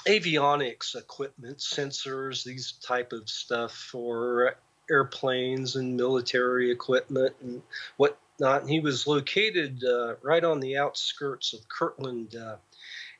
[0.07, 4.55] avionics equipment, sensors, these type of stuff for
[4.89, 7.61] airplanes and military equipment and
[7.97, 8.61] whatnot.
[8.61, 12.57] And he was located uh, right on the outskirts of Kirtland uh,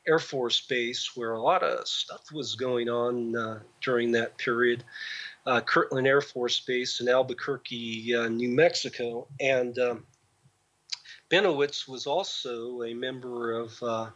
[0.06, 4.84] Air Force Base, where a lot of stuff was going on uh, during that period.
[5.46, 10.06] Uh, Kirtland Air Force Base in Albuquerque, uh, New Mexico, and um,
[11.30, 14.10] Bennewitz was also a member of uh,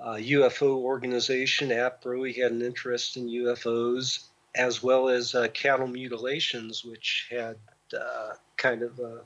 [0.00, 2.28] a UFO organization, APRO.
[2.28, 7.56] He had an interest in UFOs, as well as uh, cattle mutilations, which had
[7.98, 9.22] uh, kind of uh,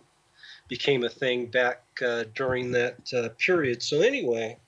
[0.68, 3.82] became a thing back uh, during that uh, period.
[3.82, 4.58] So anyway,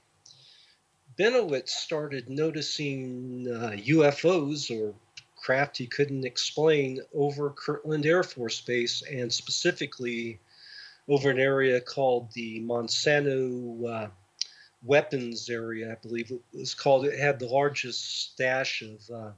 [1.18, 4.94] Bennewitz started noticing UFOs or
[5.37, 10.38] craft he couldn't explain over Kirtland Air Force Base, and specifically
[11.09, 14.09] over an area called the Manzano uh,
[14.85, 17.07] weapons area, I believe it was called.
[17.07, 19.31] It had the largest stash of uh,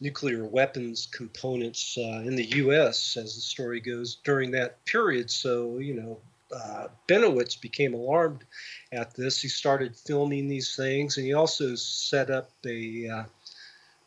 [0.00, 5.30] nuclear weapons components uh, in the U.S., as the story goes, during that period.
[5.30, 6.20] So, you know,
[6.52, 8.44] uh, Bennewitz became alarmed
[8.92, 9.40] at this.
[9.40, 13.24] He started filming these things, and he also set up a uh,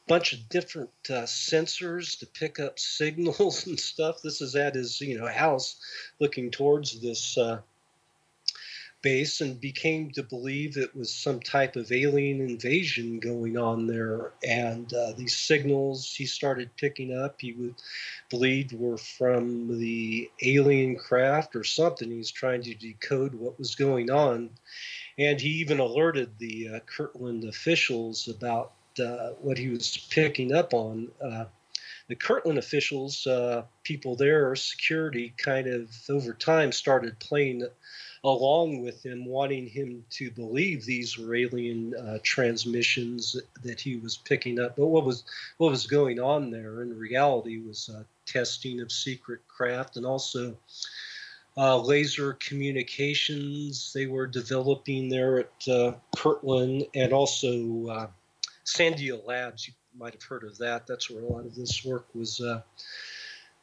[0.07, 4.21] bunch of different uh, sensors to pick up signals and stuff.
[4.21, 5.77] This is at his you know house,
[6.19, 7.61] looking towards this uh,
[9.05, 14.33] base, and became to believe it was some type of alien invasion going on there.
[14.43, 17.75] And uh, these signals he started picking up, he would
[18.31, 22.09] believed were from the alien craft or something.
[22.09, 24.49] He was trying to decode what was going on.
[25.19, 30.73] And he even alerted the uh, Kirtland officials about uh, what he was picking up
[30.73, 31.11] on.
[31.23, 31.45] Uh,
[32.07, 37.67] the Kirtland officials, uh, people there, security, kind of over time started playing
[38.25, 44.17] along with him, wanting him to believe these were alien uh, transmissions that he was
[44.17, 44.75] picking up.
[44.75, 45.23] But what was
[45.57, 50.57] what was going on there in reality was uh, testing of secret craft and also.
[51.57, 58.11] Uh, laser communications they were developing there at Kirtland, and also
[58.65, 60.87] Sandia Labs, you might have heard of that.
[60.87, 62.61] That's where a lot of this work was uh,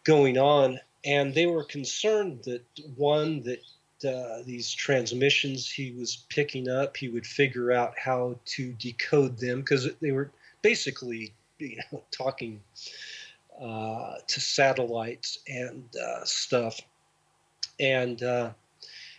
[0.05, 0.79] going on.
[1.05, 2.65] And they were concerned that
[2.97, 3.61] one, that
[4.05, 9.61] uh, these transmissions he was picking up, he would figure out how to decode them
[9.61, 10.31] because they were
[10.63, 12.61] basically you know, talking
[13.61, 16.81] uh, to satellites and uh, stuff.
[17.79, 18.51] and uh,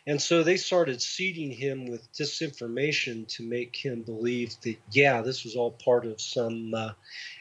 [0.05, 5.45] and so they started seeding him with disinformation to make him believe that yeah, this
[5.45, 6.91] was all part of some uh,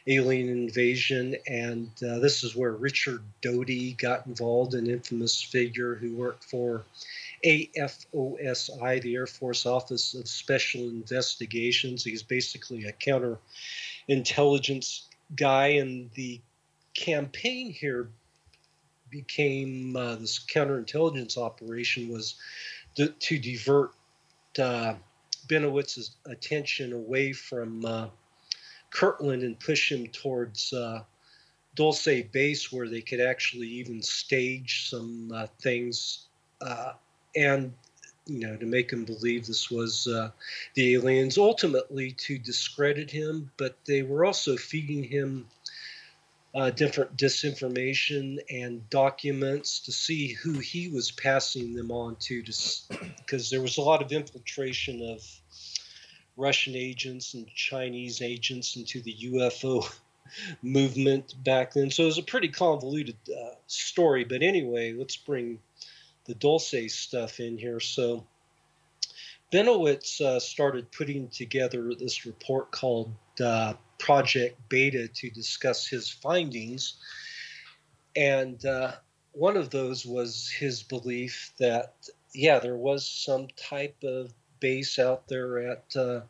[0.06, 6.44] alien invasion, and this is where Richard Doty got involved, an infamous figure who worked
[6.44, 6.84] for
[7.44, 12.04] AFOSI, the Air Force Office of Special Investigations.
[12.04, 16.40] He's basically a counterintelligence guy, and the
[16.94, 18.10] campaign here
[19.10, 22.36] became uh, this counterintelligence operation was
[22.96, 23.92] to, to divert
[24.58, 24.94] uh,
[25.46, 28.08] Bennewitz's attention away from uh,
[28.90, 31.02] Kirtland and push him towards uh,
[31.74, 36.26] Dulce Base, where they could actually even stage some uh, things
[36.60, 36.92] uh,
[37.36, 37.72] and
[38.26, 40.30] you know to make him believe this was uh,
[40.74, 45.46] the aliens ultimately to discredit him but they were also feeding him
[46.54, 52.42] uh, different disinformation and documents to see who he was passing them on to
[53.18, 55.20] because there was a lot of infiltration of
[56.36, 59.84] russian agents and chinese agents into the ufo
[60.62, 61.90] movement back then.
[61.90, 65.58] So it was a pretty convoluted uh, story but anyway let's bring
[66.24, 67.80] the Dulce stuff in here.
[67.80, 68.24] So
[69.52, 73.12] Bennewitz uh, started putting together this report called
[73.42, 76.94] uh, Project Beta to discuss his findings.
[78.16, 78.92] And uh,
[79.32, 81.94] one of those was his belief that,
[82.34, 86.20] yeah, there was some type of base out there at uh,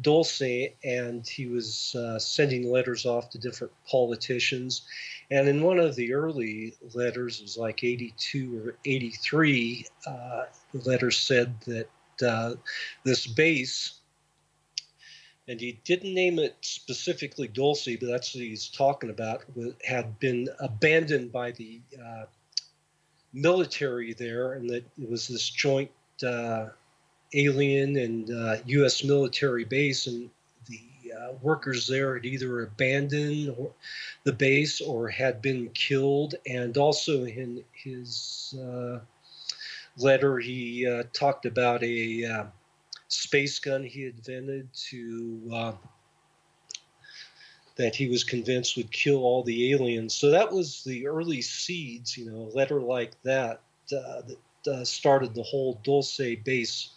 [0.00, 4.82] Dulce, and he was uh, sending letters off to different politicians.
[5.30, 10.88] And in one of the early letters, it was like 82 or 83, uh, the
[10.88, 11.88] letter said that
[12.24, 12.54] uh,
[13.04, 14.00] this base,
[15.48, 19.44] and he didn't name it specifically Dulce, but that's what he's talking about,
[19.84, 22.24] had been abandoned by the uh,
[23.32, 25.90] military there, and that it was this joint
[26.26, 26.66] uh,
[27.34, 28.28] alien and
[28.66, 29.04] U.S.
[29.04, 30.30] Uh, military base, and
[30.66, 33.72] the uh, workers there had either abandoned or,
[34.24, 36.34] the base or had been killed.
[36.46, 39.00] And also in his uh,
[39.96, 42.44] letter, he uh, talked about a uh,
[43.08, 45.76] space gun he invented to
[47.78, 50.12] that he was convinced would kill all the aliens.
[50.12, 53.60] So that was the early seeds, you know, a letter like that
[53.96, 56.90] uh, that uh, started the whole Dulce base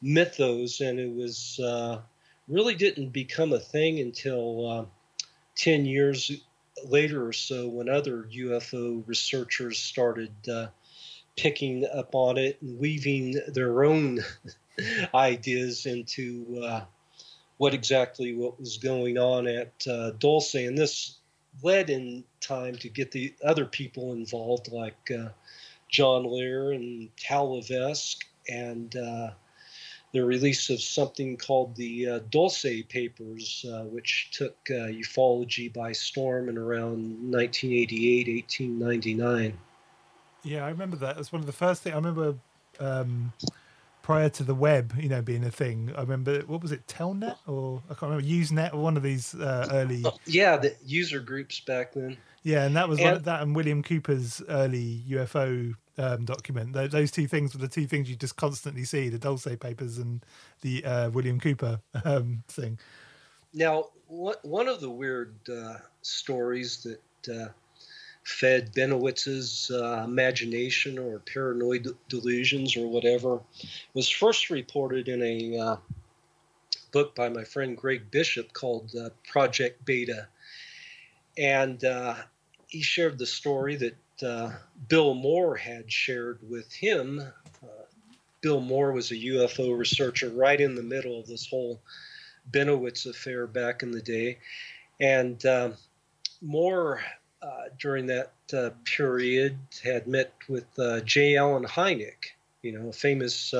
[0.00, 2.00] mythos, and it was uh,
[2.48, 4.84] really didn't become a thing until uh,
[5.56, 6.30] 10 years
[6.84, 10.68] later or so when other UFO researchers started uh,
[11.36, 14.20] picking up on it and weaving their own
[15.14, 16.84] ideas into uh,
[17.58, 20.54] what exactly what was going on at uh, Dulce.
[20.54, 21.16] And this
[21.62, 25.28] led in time to get the other people involved, like uh,
[25.88, 29.30] John Lear and Hal Levesque and uh,
[30.12, 35.92] the release of something called the uh, Dulce Papers, uh, which took uh, ufology by
[35.92, 39.58] storm in around 1988, 1899.
[40.44, 41.16] Yeah, I remember that.
[41.16, 42.36] It was one of the first things I remember
[42.80, 43.32] um,
[44.02, 45.92] prior to the web, you know, being a thing.
[45.94, 49.34] I remember what was it, Telnet or I can't remember, Usenet or one of these
[49.34, 50.02] uh, early.
[50.06, 52.16] Oh, yeah, the user groups back then.
[52.42, 56.72] Yeah, and that was and, that and William Cooper's early UFO um, document.
[56.72, 60.24] Those two things were the two things you just constantly see: the Dulce papers and
[60.62, 62.78] the uh, William Cooper um, thing.
[63.52, 67.48] Now, one of the weird uh, stories that uh,
[68.22, 73.40] fed Bennewitz's uh, imagination or paranoid delusions or whatever
[73.94, 75.76] was first reported in a uh,
[76.92, 80.28] book by my friend Greg Bishop called uh, Project Beta.
[81.36, 81.82] And
[82.66, 84.50] he shared the story that uh,
[84.88, 87.20] Bill Moore had shared with him.
[87.62, 87.84] Uh,
[88.40, 91.80] Bill Moore was a UFO researcher right in the middle of this whole
[92.50, 94.38] Bennewitz affair back in the day.
[95.00, 95.70] And uh,
[96.40, 97.00] Moore,
[97.78, 101.36] during that uh, period, had met with uh, J.
[101.36, 103.54] Allen Hynek, you know, a famous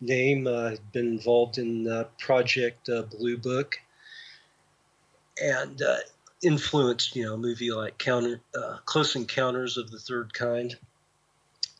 [0.00, 3.76] name, uh, been involved in Project Blue Book.
[5.42, 5.80] And
[6.42, 10.76] influenced, you know, a movie like Counter, uh, Close Encounters of the Third Kind.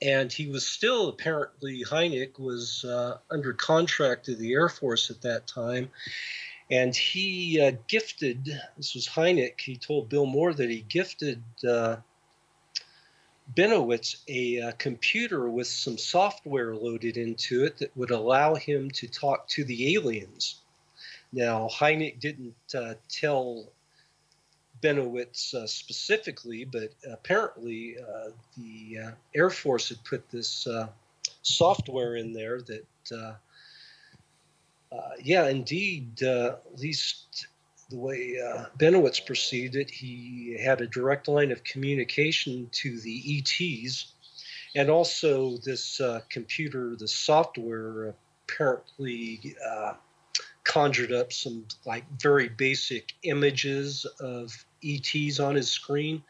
[0.00, 5.22] And he was still apparently Hynek was uh, under contract to the Air Force at
[5.22, 5.90] that time,
[6.70, 8.46] and he uh, gifted.
[8.76, 9.60] This was Hynek.
[9.60, 11.96] He told Bill Moore that he gifted uh,
[13.54, 18.90] Bennewitz a, a, uh, computer with some software loaded into it that would allow him
[18.92, 20.62] to talk to the aliens.
[21.32, 23.68] Now, Hynek didn't uh, tell
[24.82, 30.88] Bennewitz uh, specifically, but apparently uh, the uh, Air Force had put this uh,
[31.42, 33.34] software in there that, uh,
[34.94, 37.46] uh, yeah, indeed, at least
[37.90, 38.36] the way
[38.78, 44.12] Bennewitz perceived it, he had a direct line of communication to the ETs.
[44.74, 48.14] And also, this computer, the software
[48.48, 49.54] apparently
[50.64, 56.22] conjured up some like very basic images of ETs on his screen.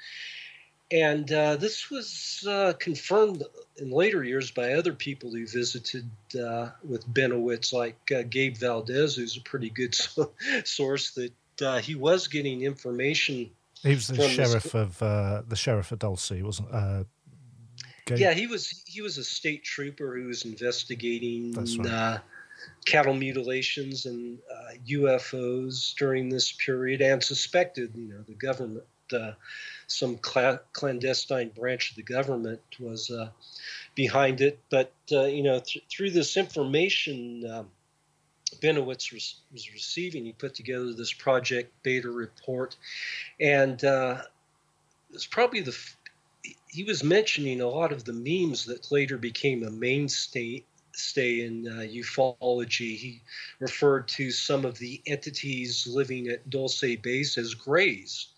[0.90, 3.42] And uh, this was uh, confirmed
[3.78, 9.16] in later years by other people who visited uh, with Bennewitz, like uh, Gabe Valdez,
[9.16, 9.94] who's a pretty good
[10.64, 11.32] source, that
[11.62, 13.50] uh, he was getting information.
[13.82, 14.74] He was the sheriff this...
[14.74, 16.70] of uh, the sheriff of Dulce, wasn't?
[18.04, 18.18] Gabe?
[18.18, 18.82] Yeah, he was.
[18.86, 22.22] He was a state trooper who was investigating right
[22.84, 29.32] cattle mutilations and uh, UFOs during this period, and suspected, you know, the government, uh,
[29.86, 33.28] some cl- clandestine branch of the government was uh,
[33.94, 34.58] behind it.
[34.70, 37.50] But uh, you know, th- through this information.
[37.50, 37.70] Um,
[38.60, 40.26] Bennewitz was, was, receiving.
[40.26, 42.76] He put together this Project Beta report,
[43.40, 44.18] and uh,
[45.10, 45.74] it's probably the
[46.68, 51.68] he was mentioning a lot of the memes that later became a mainstay stay in
[51.68, 53.20] uh, ufology, he
[53.60, 58.28] referred to some of the entities living at Dulce Base as grays.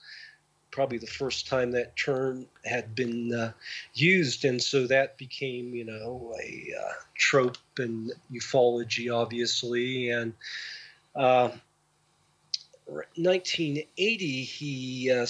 [0.70, 3.52] Probably the first time that term had been uh,
[3.94, 10.11] used, and so that became, you know, a uh, trope in ufology, obviously.
[10.11, 10.34] And
[11.14, 15.26] 1980, uh, he uh,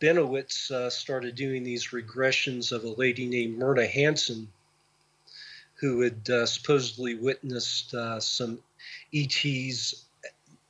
[0.00, 4.48] Bennewitz uh, started doing these regressions of a lady named Myrna Hansen
[5.74, 8.58] who had uh, supposedly witnessed uh, some
[9.12, 10.04] ETs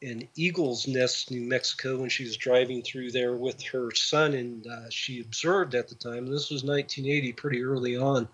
[0.05, 4.67] in Eagles Nest, New Mexico, when she was driving through there with her son, and
[4.67, 6.27] uh, she observed at the time.
[6.27, 8.29] This was 1980, pretty early on.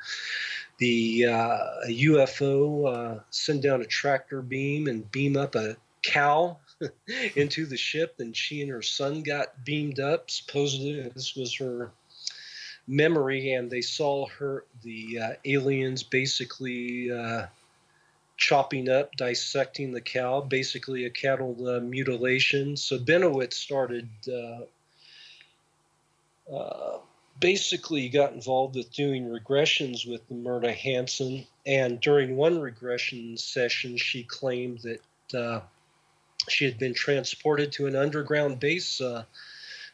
[0.79, 6.59] The uh, UFO uh, send down a tractor beam and beam up a cow
[7.37, 10.29] into the ship, and she and her son got beamed up.
[10.29, 11.93] Supposedly, this was her
[12.91, 17.47] memory, and they saw her the uh, aliens basically uh,
[18.37, 22.77] chopping up, dissecting the cow, basically a cattle uh, mutilation.
[22.77, 24.09] So Bennewitz started.
[24.29, 24.65] Uh,
[26.53, 26.99] uh,
[27.39, 34.25] basically got involved with doing regressions with Myrna Hansen, and during one regression session, she
[34.25, 35.61] claimed that uh,
[36.49, 39.01] she had been transported to an underground base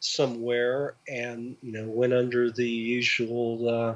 [0.06, 3.94] somewhere and you know went under the usual uh,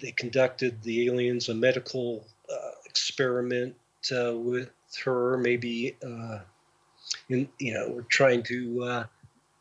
[0.00, 3.74] they conducted the aliens a medical uh, experiment
[4.16, 4.70] uh, with
[5.04, 6.38] her maybe uh,
[7.28, 9.04] in you know we're trying to uh,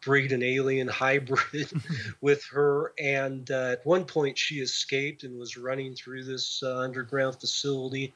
[0.02, 1.72] breed an alien hybrid
[2.22, 2.92] with her.
[3.00, 8.12] And uh, at one point she escaped and was running through this underground facility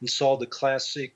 [0.00, 1.14] and saw the classic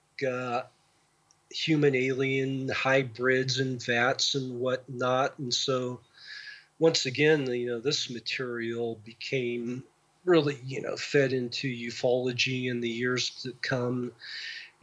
[1.53, 5.39] human alien hybrids and vats and whatnot.
[5.39, 6.01] And so,
[6.79, 9.85] once again, you know, this material became
[10.25, 14.13] really, you know, fed into ufology in the years to come.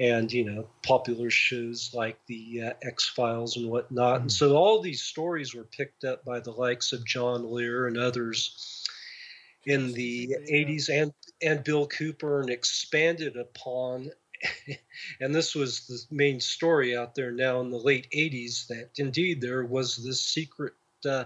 [0.01, 4.15] And, you know, popular shows like the uh, X Files and whatnot.
[4.15, 4.21] Mm-hmm.
[4.23, 7.97] And so all these stories were picked up by the likes of John Lear and
[7.97, 8.85] others
[9.65, 14.11] in the 80s and, and Bill Cooper and expanded upon
[15.21, 19.41] and this was the main story out there now in the late 80s that indeed
[19.41, 20.73] there was this secret
[21.05, 21.25] uh,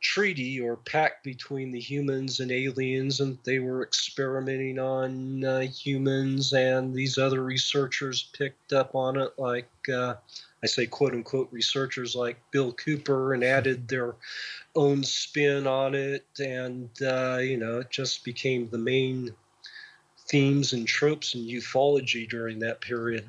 [0.00, 6.52] treaty or pact between the humans and aliens, and they were experimenting on uh, humans,
[6.52, 10.14] and these other researchers picked up on it, like uh,
[10.62, 14.14] I say, quote unquote, researchers like Bill Cooper, and added their
[14.74, 19.34] own spin on it, and uh, you know, it just became the main
[20.28, 23.28] themes and tropes in ufology during that period.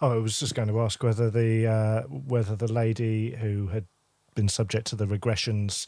[0.00, 3.86] Oh, I was just going to ask whether the uh, whether the lady who had
[4.34, 5.86] been subject to the regressions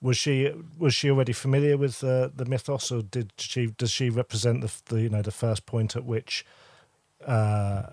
[0.00, 4.10] was she was she already familiar with uh, the mythos, or did she does she
[4.10, 6.44] represent the, the you know the first point at which
[7.26, 7.84] uh,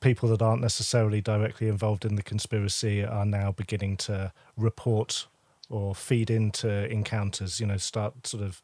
[0.00, 5.26] people that aren't necessarily directly involved in the conspiracy are now beginning to report
[5.68, 7.60] or feed into encounters?
[7.60, 8.62] You know, start sort of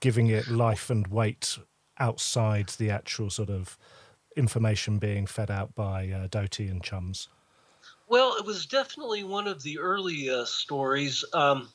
[0.00, 1.58] giving it life and weight
[1.98, 3.78] outside the actual sort of
[4.36, 7.28] information being fed out by uh, Doty and chums?
[8.08, 11.24] Well, it was definitely one of the early uh, stories.
[11.32, 11.68] Um,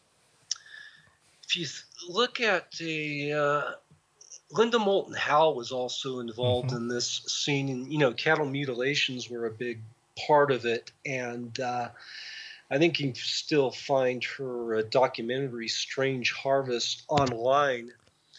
[1.44, 3.62] if you th- look at the uh,
[4.52, 6.78] Linda Moulton Howe was also involved mm-hmm.
[6.78, 9.82] in this scene, and you know, cattle mutilations were a big
[10.28, 10.92] part of it.
[11.06, 11.90] And uh,
[12.70, 17.92] I think you can still find her uh, documentary Strange Harvest online.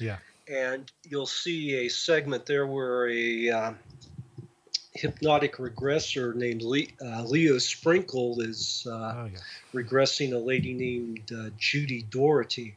[0.02, 0.18] Yeah.
[0.48, 3.72] And you'll see a segment there where a uh,
[4.94, 9.38] hypnotic regressor named uh, Leo Sprinkle is uh, oh, yeah.
[9.72, 12.76] regressing a lady named uh, Judy Doraty.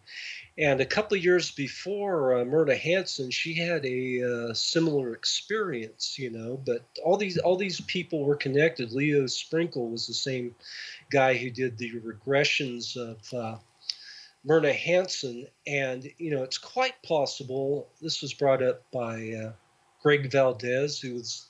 [0.57, 6.17] And a couple of years before uh, Myrna Hansen, she had a uh, similar experience,
[6.17, 6.61] you know.
[6.65, 8.93] But all these all these people were connected.
[8.93, 10.55] Leo Sprinkle was the same
[11.09, 13.57] guy who did the regressions of uh,
[14.45, 17.87] Myrna Hansen, and you know it's quite possible.
[17.99, 19.51] This was brought up by uh,
[20.03, 21.47] Greg Valdez, who was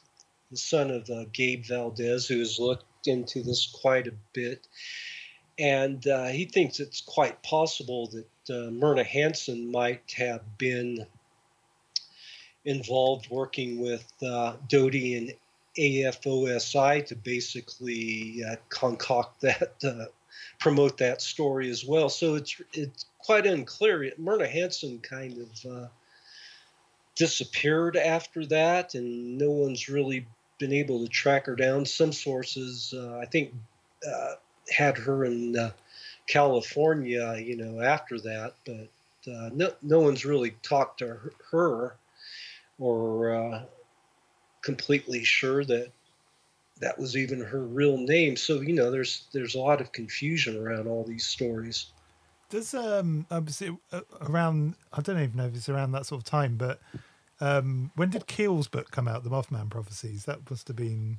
[0.49, 4.65] the son of uh, Gabe Valdez, who has looked into this quite a bit,
[5.59, 11.05] and uh, he thinks it's quite possible that uh, Myrna Hansen might have been
[12.63, 15.33] involved working with uh, Doty and
[15.77, 20.09] AFOSI to basically uh, concoct that,
[20.59, 22.09] promote that story as well.
[22.09, 24.11] So it's it's quite unclear.
[24.17, 25.87] Myrna Hansen kind of uh,
[27.15, 30.25] disappeared after that, and no one's really
[30.57, 31.85] been able to track her down.
[31.85, 33.53] Some sources, uh, I think,
[34.07, 34.35] uh,
[34.69, 35.71] had her in
[36.27, 41.17] California, you know, after that, but uh, no, no one's really talked to
[41.51, 41.95] her
[42.79, 43.63] or uh,
[44.61, 45.91] completely sure that
[46.85, 48.35] that was even her real name.
[48.35, 51.87] So you know, there's there's a lot of confusion around all these stories.
[52.49, 53.41] Does um uh,
[54.21, 56.79] around I don't even know if it's around that sort of time, but
[57.41, 60.25] um when did Keel's book come out, The Mothman Prophecies?
[60.25, 61.17] That must have been.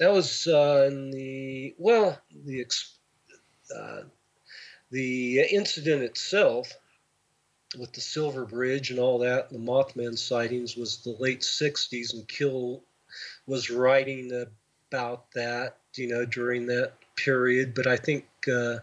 [0.00, 2.64] That was uh, in the well the
[3.76, 4.00] uh,
[4.90, 6.72] the incident itself
[7.78, 12.26] with the Silver Bridge and all that, the Mothman sightings was the late 60s, and
[12.28, 12.84] Keel
[13.46, 14.46] was writing
[14.90, 17.74] about that, you know, during that period.
[17.74, 18.78] But I think uh,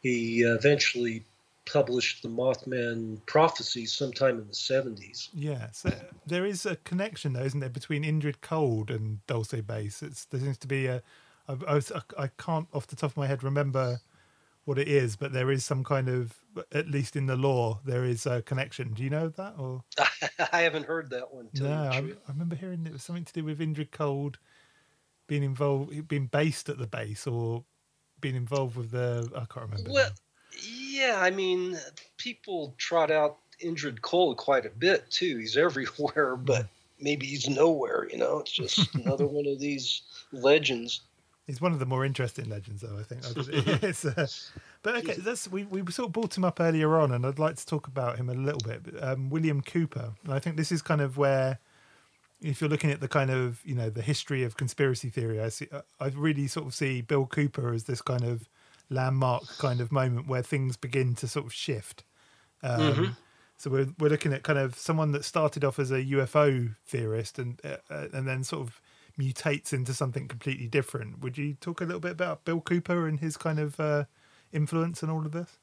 [0.00, 1.24] he eventually
[1.64, 5.28] published the Mothman prophecies sometime in the 70s.
[5.32, 5.92] Yeah, so
[6.26, 10.02] there is a connection, though, isn't there, between Indrid Cold and Dulce Base?
[10.02, 11.02] It's, there seems to be a.
[11.48, 14.00] I, I, was, I can't off the top of my head remember
[14.64, 16.34] what it is, but there is some kind of,
[16.72, 18.92] at least in the lore, there is a connection.
[18.92, 19.54] Do you know that?
[19.58, 19.82] Or
[20.52, 21.48] I haven't heard that one.
[21.54, 24.38] No, I, I, remember hearing it was something to do with Indrid Cold
[25.26, 27.64] being involved, being based at the base, or
[28.20, 29.28] being involved with the.
[29.34, 29.90] I can't remember.
[29.90, 30.10] Well,
[30.62, 31.78] yeah, I mean,
[32.16, 35.38] people trot out Indrid Cold quite a bit too.
[35.38, 36.68] He's everywhere, but hmm.
[37.00, 38.08] maybe he's nowhere.
[38.10, 40.02] You know, it's just another one of these
[40.32, 41.00] legends.
[41.46, 42.96] He's one of the more interesting legends, though.
[42.98, 43.22] I think.
[43.82, 44.26] it's, uh,
[44.82, 47.56] but okay, that's we we sort of brought him up earlier on, and I'd like
[47.56, 48.94] to talk about him a little bit.
[49.02, 51.58] Um, William Cooper, and I think this is kind of where,
[52.40, 55.48] if you're looking at the kind of you know the history of conspiracy theory, I
[55.48, 55.66] see
[55.98, 58.48] I really sort of see Bill Cooper as this kind of
[58.88, 62.04] landmark kind of moment where things begin to sort of shift.
[62.62, 63.12] Um, mm-hmm.
[63.56, 67.40] So we're we're looking at kind of someone that started off as a UFO theorist
[67.40, 68.80] and uh, and then sort of
[69.22, 71.20] mutates into something completely different.
[71.20, 74.04] Would you talk a little bit about Bill Cooper and his kind of uh,
[74.52, 75.58] influence and all of this?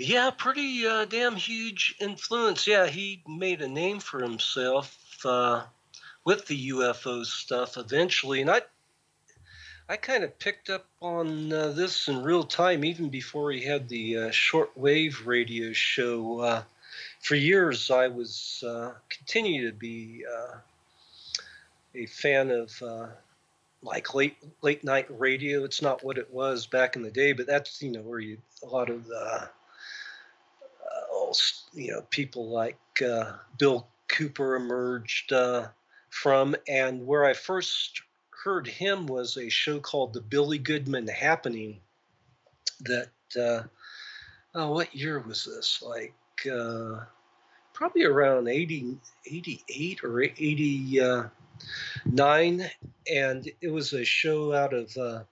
[0.00, 2.68] Yeah, pretty uh, damn huge influence.
[2.68, 5.64] Yeah, he made a name for himself uh,
[6.24, 8.62] with the UFO stuff eventually, and I,
[9.88, 13.88] I kind of picked up on uh, this in real time even before he had
[13.88, 16.40] the uh, shortwave radio show.
[16.42, 16.62] Uh,
[17.20, 20.24] for years, I was uh, continue to be
[21.98, 23.08] a fan of uh,
[23.82, 25.64] like late late night radio.
[25.64, 28.38] It's not what it was back in the day, but that's you know where you
[28.62, 29.48] a lot of the
[30.90, 31.32] uh,
[31.72, 35.68] you know people like uh, Bill Cooper emerged uh,
[36.10, 41.80] from, and where I first heard him was a show called The Billy Goodman Happening.
[42.82, 43.62] That uh,
[44.54, 45.82] oh, what year was this?
[45.82, 46.14] Like
[46.50, 47.00] uh,
[47.72, 48.96] probably around 80,
[49.26, 51.00] 88 or 80
[52.04, 52.70] nine,
[53.10, 55.22] and it was a show out of uh,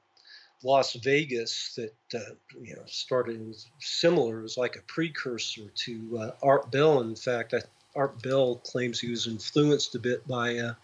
[0.62, 4.40] Las Vegas that uh, you know started similar.
[4.40, 7.00] It was like a precursor to uh, Art Bell.
[7.00, 7.60] In fact, I,
[7.94, 10.74] Art Bell claims he was influenced a bit by uh,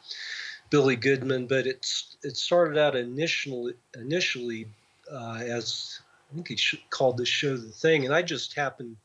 [0.71, 4.67] Billy Goodman, but it's it started out initially initially
[5.11, 6.01] uh, as
[6.33, 8.97] I think he called this show the thing, and I just happened.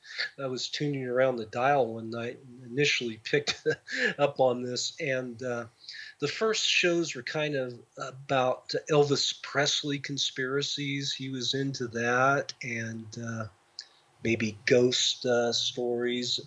[0.41, 3.67] I was tuning around the dial one night and initially picked
[4.17, 5.65] up on this, and uh,
[6.19, 11.13] the first shows were kind of about Elvis Presley conspiracies.
[11.13, 13.45] He was into that, and uh,
[14.23, 16.39] maybe ghost uh, stories,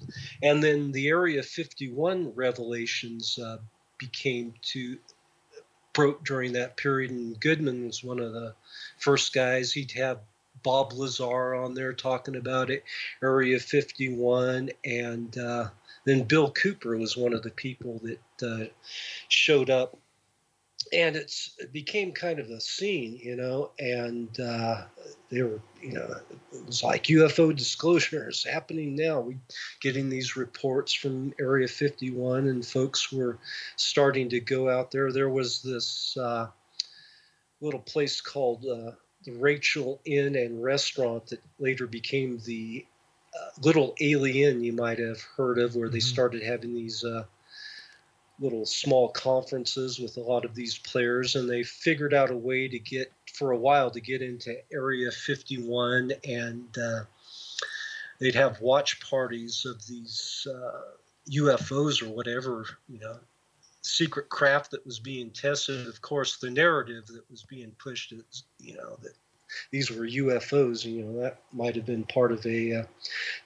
[0.43, 3.59] and then the Area 51 revelations uh,
[3.99, 4.99] became to
[5.93, 8.55] broke during that period, and Goodman was one of the
[8.99, 9.73] first guys.
[9.73, 10.21] He'd have
[10.63, 12.85] Bob Lazar on there talking about it,
[13.23, 15.69] Area 51, and uh,
[16.05, 18.67] then Bill Cooper was one of the people that uh,
[19.29, 19.97] showed up.
[20.93, 24.85] And it's it became kind of a scene, you know, and uh,
[25.29, 26.17] they were, you know,
[26.53, 29.21] it was like UFO disclosures happening now.
[29.21, 29.37] We
[29.81, 33.39] getting these reports from Area 51, and folks were
[33.77, 35.13] starting to go out there.
[35.13, 36.49] There was this uh,
[37.61, 38.93] little place called uh,
[39.25, 42.87] the Rachel Inn and Restaurant that later became the
[43.39, 46.03] uh, Little A'Le'Inn, you might have heard of, where they Mhm.
[46.03, 47.25] started having these uh,
[48.41, 52.69] little small conferences with a lot of these players, and they figured out a way
[52.69, 57.03] to get, for a while, to get into Area 51, and uh,
[58.19, 60.81] they'd have watch parties of these uh,
[61.31, 63.19] UFOs or whatever, you know,
[63.83, 65.87] secret craft that was being tested.
[65.87, 69.15] Of course, the narrative that was being pushed is, you know, that
[69.71, 70.85] these were UFOs.
[70.85, 72.85] You know, that might have been part of a uh,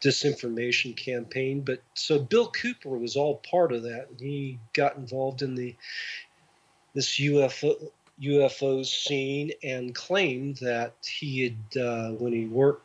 [0.00, 1.60] disinformation campaign.
[1.60, 5.74] But so Bill Cooper was all part of that, and he got involved in the
[6.94, 7.90] this UFO
[8.22, 12.84] UFO scene and claimed that he had uh, when he worked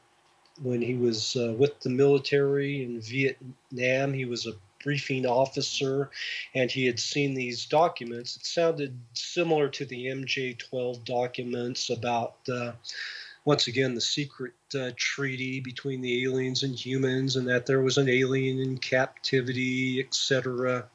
[0.62, 4.54] when he was uh, with the military in Vietnam, he was a
[4.84, 6.10] briefing officer
[6.54, 8.38] and he had seen these documents.
[8.38, 12.74] It sounded similar to the MJ 12 documents about, uh,
[13.46, 17.98] once again, the secret uh, treaty between the aliens and humans, and that there was
[17.98, 20.90] an alien in captivity, etc.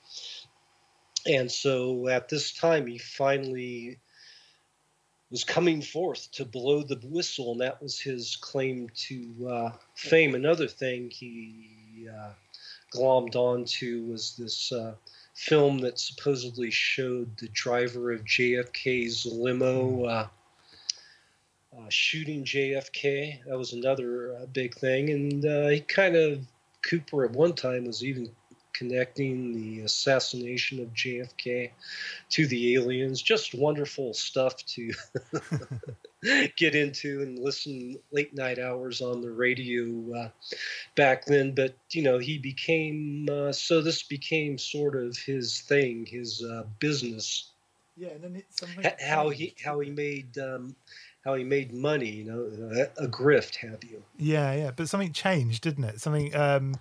[1.27, 3.99] And so at this time, he finally
[5.31, 10.35] was coming forth to blow the whistle, and that was his claim to uh, fame.
[10.35, 12.31] Another thing he uh,
[12.95, 14.95] glommed onto was this uh,
[15.35, 20.27] film that supposedly showed the driver of JFK's limo uh,
[21.77, 23.45] uh, shooting JFK.
[23.47, 26.41] That was another uh, big thing, and uh, he kind of
[26.83, 28.31] Cooper at one time was even
[28.75, 31.71] connecting the assassination of JFK
[32.31, 33.23] to the aliens.
[33.23, 34.93] Just wonderful stuff to
[36.57, 40.29] get into and listen late night hours on the radio uh,
[40.97, 41.55] back then.
[41.55, 46.65] But you know, he became uh, so this became sort of his thing, his uh,
[46.79, 47.51] business.
[47.97, 48.85] Yeah, and then it's something.
[49.01, 50.75] How he how he made um,
[51.25, 52.11] how he made money.
[52.11, 54.03] You know, a, a grift, have you?
[54.19, 56.01] Yeah, yeah, but something changed, didn't it?
[56.01, 56.75] Something, um,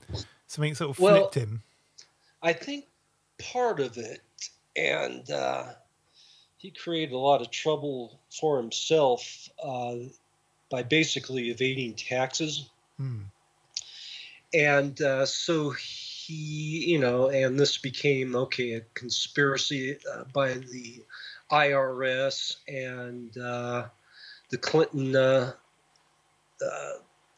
[0.48, 1.62] something sort of Well- flipped him.
[2.44, 2.86] I think
[3.40, 4.20] part of it,
[4.76, 5.64] and uh,
[6.58, 9.96] he created a lot of trouble for himself uh,
[10.70, 12.70] by basically evading taxes.
[12.98, 13.22] Hmm.
[14.54, 21.02] And uh, so he, you know, and this became okay a conspiracy uh, by the
[21.50, 23.86] IRS and uh,
[24.50, 25.54] the Clinton, uh,
[26.64, 26.92] uh,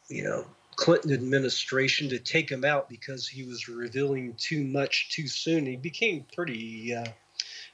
[0.10, 0.46] you know,
[0.76, 5.66] Clinton administration to take him out because he was revealing too much too soon.
[5.66, 7.06] He became pretty uh,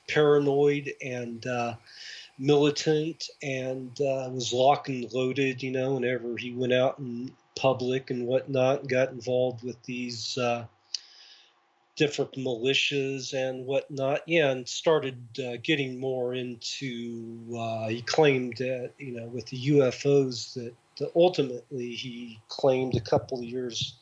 [0.08, 1.76] paranoid and uh,
[2.38, 8.10] militant and uh, was lock and loaded, you know, whenever he went out in public
[8.10, 10.66] and whatnot, got involved with these uh,
[11.96, 14.22] different militias and whatnot.
[14.28, 19.68] Yeah, and started uh, getting more into, uh, he claimed that, you know, with the
[19.70, 20.74] UFOs that
[21.16, 23.96] ultimately he claimed a couple of years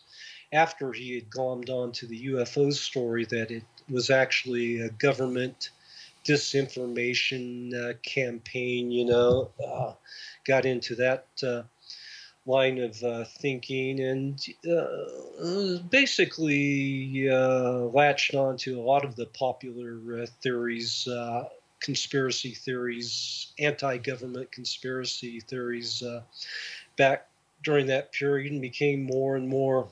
[0.51, 5.69] after he had glommed on to the UFO story that it was actually a government
[6.25, 9.93] disinformation uh, campaign, you know, uh,
[10.45, 11.63] got into that uh,
[12.45, 19.27] line of uh, thinking and uh, basically uh, latched on to a lot of the
[19.27, 21.07] popular theories,
[21.79, 26.03] conspiracy theories, anti government conspiracy theories
[26.99, 27.27] back
[27.63, 29.89] during that period and became more and more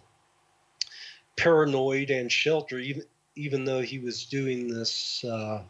[1.38, 3.04] paranoid and sheltered, even,
[3.36, 5.24] even though he was doing this.
[5.24, 5.64] Uh,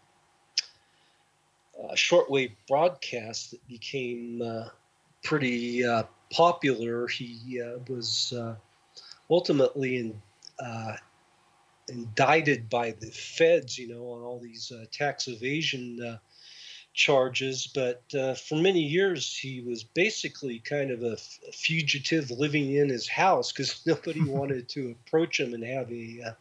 [1.78, 4.68] uh, shortwave broadcast that became uh,
[5.24, 7.08] pretty uh, popular.
[7.08, 8.56] He uh, was uh,
[9.30, 10.22] ultimately in,
[11.88, 16.20] indicted by the feds, you know, on all these tax evasion
[16.98, 17.68] charges.
[17.74, 22.74] But uh, for many years, he was basically kind of a, f- a fugitive living
[22.74, 26.32] in his house because nobody wanted to approach him and have a uh,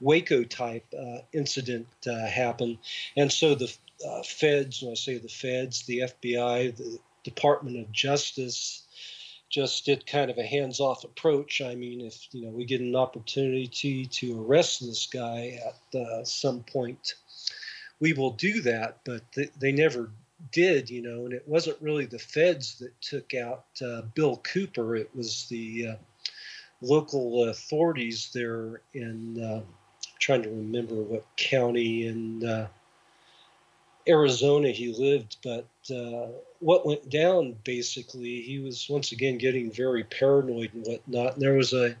[0.00, 2.78] Waco type uh, incident uh, happen.
[3.16, 3.74] And so the
[4.06, 8.82] uh, feds, when I say the feds, the FBI, the Department of Justice,
[9.48, 11.62] just did kind of a hands-off approach.
[11.62, 15.98] I mean, if you know we get an opportunity to, to arrest this guy at
[15.98, 17.14] uh, some point,
[18.04, 20.10] we will do that, but they, they never
[20.52, 24.94] did, you know, and it wasn't really the feds that took out uh, Bill Cooper.
[24.94, 25.94] It was the uh,
[26.82, 29.62] local authorities there in, uh,
[30.18, 32.68] trying to remember what county in uh,
[34.06, 36.28] Arizona he lived, but uh,
[36.60, 41.32] what went down basically, he was once again getting very paranoid and whatnot.
[41.32, 41.96] And there was a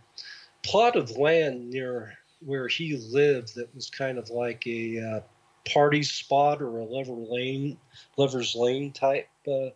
[0.62, 5.20] plot of land near where he lived that was kind of like a uh,
[5.64, 7.78] party spot or a lover lane,
[8.16, 9.70] lover's lane type uh,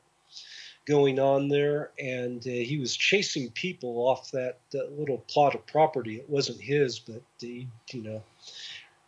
[0.87, 5.67] going on there, and uh, he was chasing people off that, that, little plot of
[5.67, 6.17] property.
[6.17, 8.23] It wasn't his, but he, you know,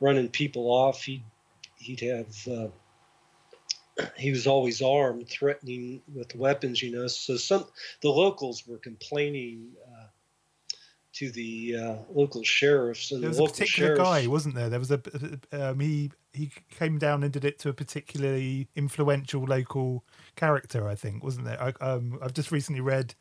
[0.01, 1.03] running people off.
[1.03, 1.25] He'd
[1.77, 2.49] he'd have.
[2.49, 2.69] Uh,
[4.17, 7.07] he was always armed, threatening with weapons, you know.
[7.07, 7.67] So some
[8.01, 9.90] the locals were complaining uh,
[11.21, 13.13] to the uh, local sheriffs.
[13.13, 14.71] And there was the a particular sheriffs, guy, wasn't there?
[14.71, 15.01] There was a
[15.53, 20.03] um, he he came down and did it to a particularly influential local
[20.35, 21.63] character, I think, wasn't there?
[21.63, 23.15] I, um, I've just recently read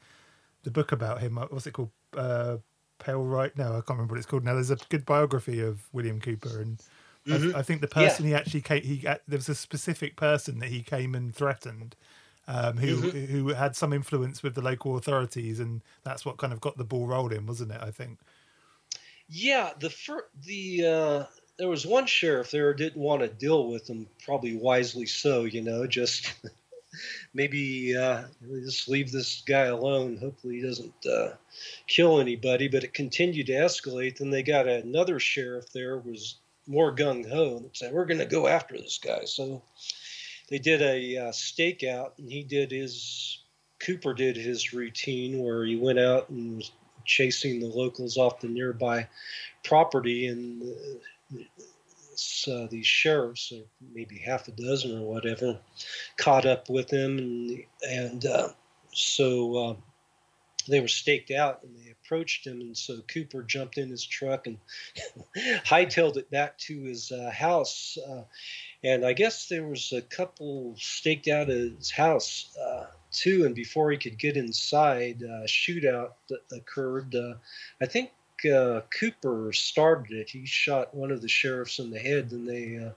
[0.63, 1.35] the book about him.
[1.35, 1.91] What's it called?
[2.15, 2.57] Uh,
[2.99, 3.57] Pale Right?
[3.57, 4.53] No, I can't remember what it's called now.
[4.53, 6.81] There's a good biography of William Cooper, and
[7.27, 7.53] Mhm.
[7.53, 10.69] I, I think the person he actually came, he there was a specific person that
[10.69, 11.97] he came and threatened.
[12.51, 16.59] Um, who who had some influence with the local authorities, and that's what kind of
[16.59, 17.79] got the ball rolling, wasn't it?
[17.79, 18.17] I think.
[19.27, 21.23] Yeah, the fir- the uh,
[21.59, 25.43] there was one sheriff there didn't want to deal with him, probably wisely so.
[25.43, 26.33] You know, just
[27.35, 28.23] maybe uh,
[28.65, 30.17] just leave this guy alone.
[30.17, 31.33] Hopefully, he doesn't uh,
[31.85, 32.67] kill anybody.
[32.67, 34.17] But it continued to escalate.
[34.17, 38.25] Then they got another sheriff there was more gung ho and said, "We're going to
[38.25, 39.61] go after this guy." So
[40.49, 43.43] they did a uh, stakeout, and he did his.
[43.79, 46.71] Cooper did his routine where he went out and was
[47.05, 49.07] chasing the locals off the nearby
[49.63, 50.61] property, and
[52.47, 55.57] uh, these sheriffs, or maybe half a dozen or whatever,
[56.17, 58.49] caught up with him, and and uh,
[58.91, 59.75] so uh,
[60.67, 64.47] they were staked out, and they approached him, and so Cooper jumped in his truck
[64.47, 64.57] and
[65.65, 67.97] hightailed it back to his uh, house.
[67.97, 68.23] Uh,
[68.83, 73.45] and I guess there was a couple staked out at his house uh, too.
[73.45, 76.11] And before he could get inside, a shootout
[76.51, 77.13] occurred.
[77.13, 77.33] Uh,
[77.81, 78.11] I think
[78.45, 80.29] uh, Cooper started it.
[80.29, 82.91] He shot one of the sheriffs in the head, and they uh,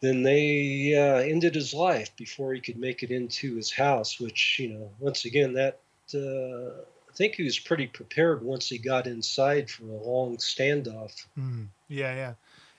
[0.00, 4.20] then they uh, ended his life before he could make it into his house.
[4.20, 5.80] Which you know, once again, that
[6.12, 11.24] uh, I think he was pretty prepared once he got inside for a long standoff.
[11.38, 12.34] Mm, yeah, yeah.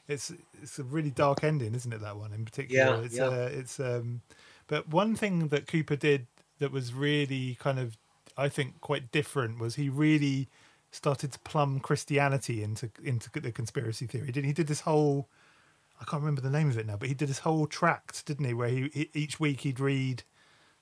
[0.07, 2.01] It's it's a really dark ending, isn't it?
[2.01, 2.97] That one in particular.
[2.97, 3.26] Yeah, it's yeah.
[3.26, 4.21] Uh, it's um,
[4.67, 6.28] but one thing that Cooper did
[6.59, 7.97] that was really kind of,
[8.38, 10.47] I think, quite different was he really
[10.91, 14.28] started to plumb Christianity into into the conspiracy theory.
[14.28, 15.28] Didn't he did this whole
[15.99, 18.45] I can't remember the name of it now, but he did this whole tract, didn't
[18.45, 18.53] he?
[18.53, 20.23] Where he, he each week he'd read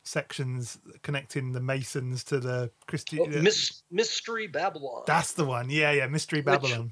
[0.03, 3.19] sections connecting the Masons to the Christian.
[3.21, 5.03] Oh, Miss, Mystery Babylon.
[5.07, 5.69] That's the one.
[5.69, 6.07] Yeah, yeah.
[6.07, 6.91] Mystery Which- Babylon.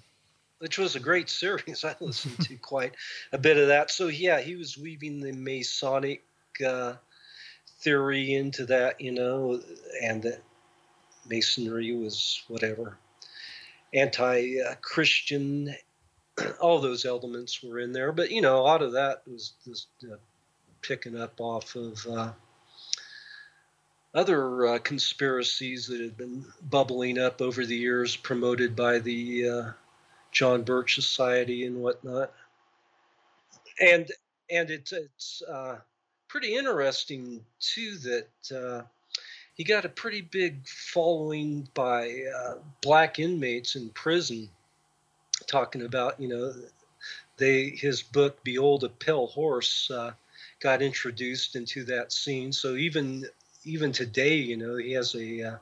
[0.59, 1.83] which was a great series.
[1.85, 2.93] I listened to quite
[3.31, 3.91] a bit of that.
[3.91, 6.23] So yeah, he was weaving the Masonic
[6.65, 6.93] uh,
[7.79, 9.59] theory into that, you know,
[10.01, 10.41] and that
[11.27, 12.97] Masonry was whatever
[13.93, 15.75] anti-Christian.
[16.61, 19.87] All those elements were in there, but you know, a lot of that was just
[20.09, 20.15] uh,
[20.81, 22.05] picking up off of.
[22.07, 22.31] Uh,
[24.13, 29.71] other uh, conspiracies that had been bubbling up over the years, promoted by the uh,
[30.31, 32.31] John Birch Society and whatnot.
[33.79, 34.11] And
[34.49, 35.77] and it's it's uh,
[36.27, 38.81] pretty interesting too that uh,
[39.53, 44.49] he got a pretty big following by uh, black inmates in prison,
[45.47, 46.53] talking about you know
[47.37, 50.11] they his book "Behold a Pale Horse" uh,
[50.59, 52.51] got introduced into that scene.
[52.51, 53.25] So even
[53.63, 55.57] even today, you know, he has a uh,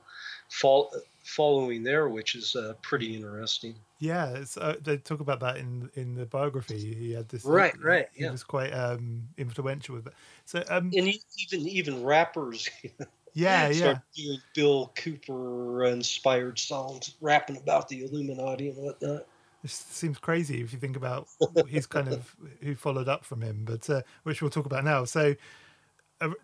[0.49, 0.91] fol-
[1.23, 3.75] following there, which is uh, pretty interesting.
[3.99, 6.93] Yeah, it's, uh, they talk about that in in the biography.
[6.93, 8.31] He had this Right, he- right, He yeah.
[8.31, 10.13] was quite um, influential with it.
[10.45, 12.69] So um, And even even rappers
[13.33, 19.25] yeah, yeah, doing Bill Cooper inspired songs, rapping about the Illuminati and whatnot.
[19.61, 21.27] This seems crazy if you think about
[21.67, 25.03] his kind of who followed up from him, but uh, which we'll talk about now.
[25.03, 25.35] So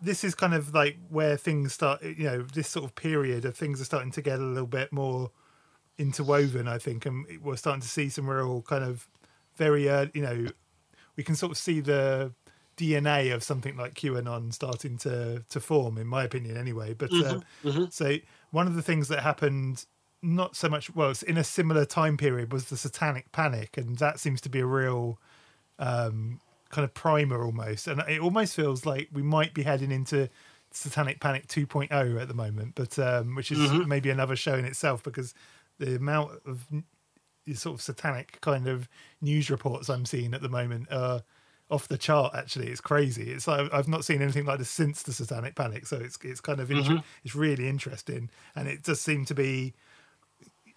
[0.02, 2.02] this is kind of like where things start.
[2.04, 4.92] You know, this sort of period of things are starting to get a little bit
[4.92, 5.32] more
[5.98, 6.68] interwoven.
[6.68, 9.08] I think, and we're starting to see some real kind of
[9.56, 10.48] very, uh, you know,
[11.16, 12.32] we can sort of see the
[12.78, 16.94] DNA of something like QAnon starting to to form, in my opinion, anyway.
[16.94, 17.92] But uh, mhm.
[17.92, 18.18] so
[18.52, 19.86] one of the things that happened,
[20.22, 23.98] not so much well, it's in a similar time period, was the Satanic Panic, and
[23.98, 25.20] that seems to be a real
[25.80, 26.40] um,
[26.76, 30.30] kind of primer almost, and it almost feels like we might be heading into
[30.72, 33.88] Satanic Panic 2.0 at the moment, but um, which is Mhm.
[33.88, 35.34] maybe another show in itself because
[35.80, 36.68] the amount of
[37.54, 38.90] sort of satanic kind of
[39.22, 41.22] news reports I'm seeing at the moment are
[41.70, 42.34] off the chart.
[42.36, 43.32] Actually, it's crazy.
[43.32, 46.42] It's like I've not seen anything like this since the Satanic Panic, so it's it's
[46.42, 49.74] kind of inter- it's really interesting, and it does seem to be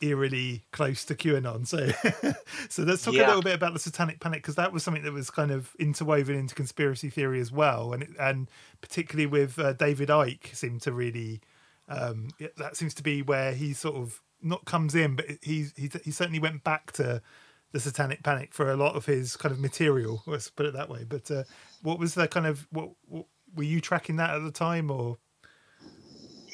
[0.01, 1.67] eerily close to QAnon.
[1.67, 1.89] So,
[2.69, 5.13] so let's talk a little bit about the Satanic Panic because that was something that
[5.13, 9.73] was kind of interwoven into conspiracy theory as well, and it, and particularly with uh,
[9.73, 11.41] David Icke seemed to really
[11.89, 15.91] um, that seems to be where he sort of not comes in, but he he
[16.05, 17.23] he certainly went back to
[17.73, 20.23] the Satanic Panic for a lot of his kind of material.
[20.27, 21.05] Let's put it that way.
[21.09, 21.45] But uh,
[21.83, 25.19] what was the kind of what, what were you tracking that at the time or?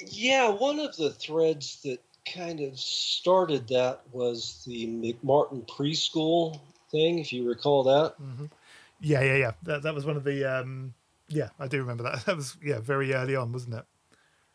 [0.06, 2.02] Yeah, one of the threads that
[2.32, 6.60] kind of started that was the McMartin preschool
[6.90, 8.14] thing, if you recall that.
[9.00, 9.52] Yeah, yeah, yeah.
[9.64, 10.94] That that was one of the um
[11.28, 12.24] yeah, I do remember that.
[12.26, 13.84] That was yeah, very early on, wasn't it?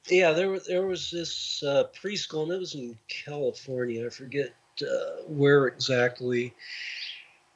[0.07, 4.05] Yeah, there wa- there was this uh, preschool, and it was in California.
[4.05, 6.53] I forget uh, where exactly.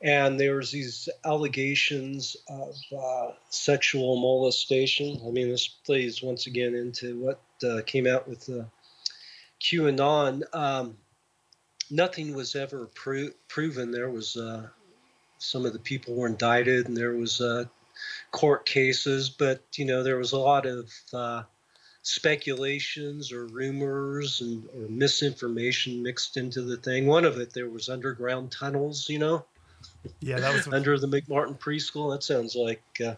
[0.01, 5.22] And there was these allegations of uh, sexual molestation.
[5.26, 8.66] I mean, this plays once again into what uh, came out with uh,
[9.64, 10.43] QAnon.
[10.53, 10.97] Um,
[11.89, 13.91] nothing was ever pro- proven.
[13.91, 14.68] There was uh,
[15.38, 17.66] some of the people were indicted, and there was uh,
[18.32, 21.43] court cases, but you know there was a lot of uh,
[22.01, 27.07] speculations or rumors and or misinformation mixed into the thing.
[27.07, 29.45] One of it there was underground tunnels, you know,
[30.20, 32.14] Yeah, that was under the McMartin preschool.
[32.14, 33.16] That sounds like uh,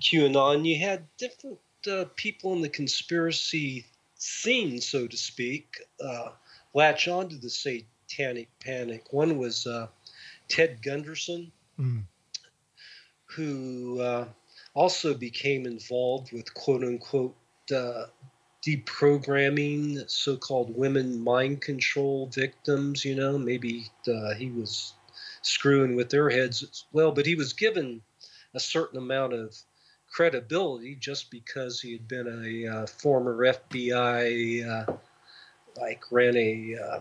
[0.00, 0.66] QAnon.
[0.66, 1.58] You had different
[1.90, 3.86] uh, people in the conspiracy
[4.18, 6.30] scene, so to speak, uh,
[6.74, 9.12] latch onto the satanic panic.
[9.12, 9.88] One was uh,
[10.48, 12.02] Ted Gunderson, Mm.
[13.26, 14.26] who uh,
[14.74, 17.36] also became involved with quote unquote
[17.74, 18.06] uh,
[18.66, 23.04] deprogramming so called women mind control victims.
[23.04, 24.94] You know, maybe uh, he was
[25.42, 28.02] screwing with their heads as well, but he was given
[28.54, 29.56] a certain amount of
[30.10, 34.92] credibility just because he had been a uh, former FBI, uh,
[35.80, 37.00] like ran a, uh,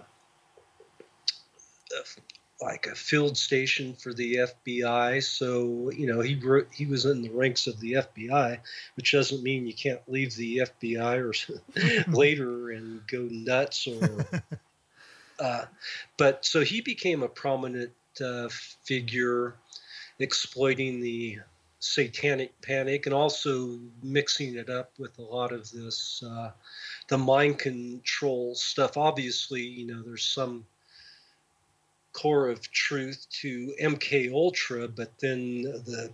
[2.61, 4.35] like a field station for the
[4.65, 5.23] FBI.
[5.23, 8.59] So you know he wrote, he was in the ranks of the FBI,
[8.95, 14.25] which doesn't mean you can't leave the FBI or later and go nuts or.
[15.39, 15.65] Uh,
[16.17, 18.49] but so he became a prominent uh,
[18.83, 19.53] figure,
[20.17, 21.37] exploiting the
[21.79, 26.51] satanic panic and also mixing it up with a lot of this uh,
[27.07, 28.97] the mind control stuff.
[28.97, 30.65] Obviously, you know, there's some
[32.13, 36.11] core of truth to MK Ultra, but then the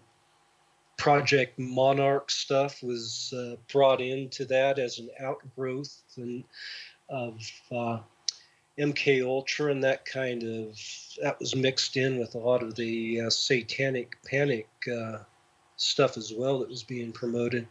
[0.98, 6.44] Project Monarch stuff was uh, brought into that as an outgrowth and
[7.10, 7.40] of
[7.72, 8.00] uh,
[8.78, 10.80] MK Ultra, and that kind of
[11.22, 15.20] that was mixed in with a lot of the uh, satanic panic uh,
[15.84, 17.68] stuff as well that was being promoted.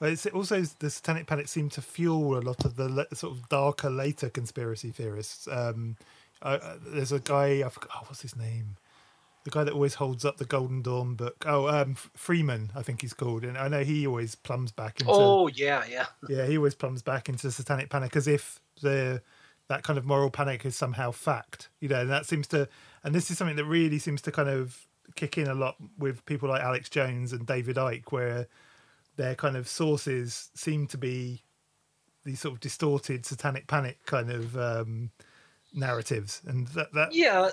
[0.00, 3.32] Well, it's also the Satanic Panic seemed to fuel a lot of the le- sort
[3.32, 5.48] of darker later conspiracy theorists.
[5.48, 5.96] Um,
[6.42, 8.76] uh, uh, there's a guy I forgot, oh, what's his name?
[9.44, 11.44] The guy that always holds up the Golden Dawn book.
[11.46, 15.12] Oh, um, Freeman, I think he's called, and I know he always plumbs back into.
[15.12, 16.06] Oh yeah, yeah.
[16.28, 19.22] Yeah, he always plumbs back into Satanic Panic as if the
[19.68, 21.68] that kind of moral panic is somehow fact.
[21.80, 22.68] You know, and that seems to,
[23.02, 24.86] and this is something that really seems to kind of
[25.16, 28.48] kick in a lot with people like Alex Jones and David Icke, where
[29.16, 31.44] their kind of sources seem to be
[32.24, 35.10] these sort of distorted Satanic Panic kind of um,
[35.72, 37.50] narratives, and that that Yeah,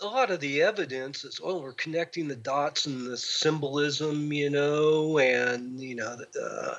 [0.00, 4.50] a lot of the evidence is, oh, we're connecting the dots and the symbolism, you
[4.50, 6.74] know, and, you know, uh,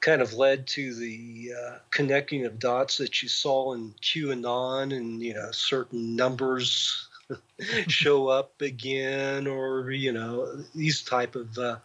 [0.00, 5.22] kind of led to the uh, connecting of dots that you saw in QAnon and,
[5.22, 7.09] you know, certain numbers
[7.88, 11.76] show up again or, you know, these type of uh,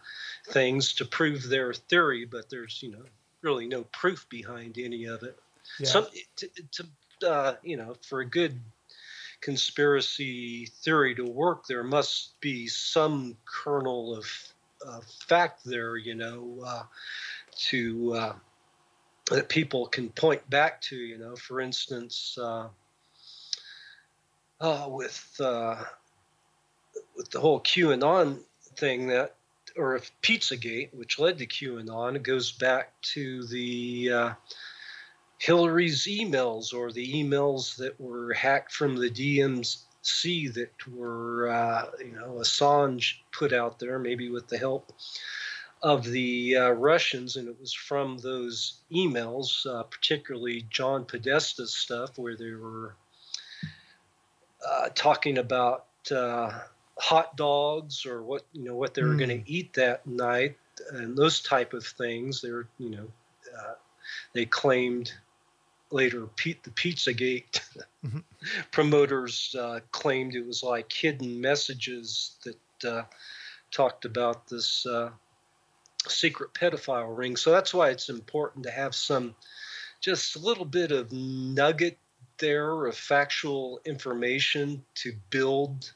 [0.48, 3.02] things to prove their theory, but there's, you know,
[3.42, 5.38] really no proof behind any of it.
[5.78, 5.86] yeah.
[5.86, 6.86] Some, to, to
[7.28, 8.60] uh, you know, for a good
[9.40, 14.26] conspiracy theory to work, there must be some kernel of
[14.86, 16.82] uh, fact there, you know, uh,
[17.56, 18.34] to uh,
[19.30, 20.96] that people can point back to.
[20.96, 22.38] You know, for instance,
[24.60, 25.76] uh, with uh,
[27.16, 28.38] with the whole QAnon
[28.76, 29.34] thing that.
[29.76, 34.32] Or if Pizzagate, which led to QAnon, goes back to the uh,
[35.38, 39.10] Hillary's emails or the emails that were hacked from the
[40.06, 44.92] see that were, uh, you know, Assange put out there, maybe with the help
[45.82, 52.18] of the uh, Russians, and it was from those emails, uh, particularly John Podesta's stuff,
[52.18, 52.94] where they were
[54.66, 56.50] uh, talking about uh,
[56.98, 59.18] hot dogs or what you know what they were mm.
[59.18, 60.56] going to eat that night,
[60.92, 62.40] and those type of things.
[62.40, 63.06] They're you know
[63.56, 63.74] uh,
[64.32, 65.12] they claimed
[65.90, 67.60] later Pete the Pizzagate
[68.04, 68.18] mm-hmm.
[68.72, 73.06] promoters uh, claimed it was like hidden messages that
[73.70, 74.86] talked about this
[76.08, 77.36] secret pedophile ring.
[77.36, 79.34] So that's why it's important to have some
[80.00, 81.98] just a little bit of nugget
[82.38, 85.92] there of factual information to build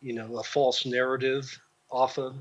[0.00, 1.60] you know a false narrative
[1.90, 2.34] off of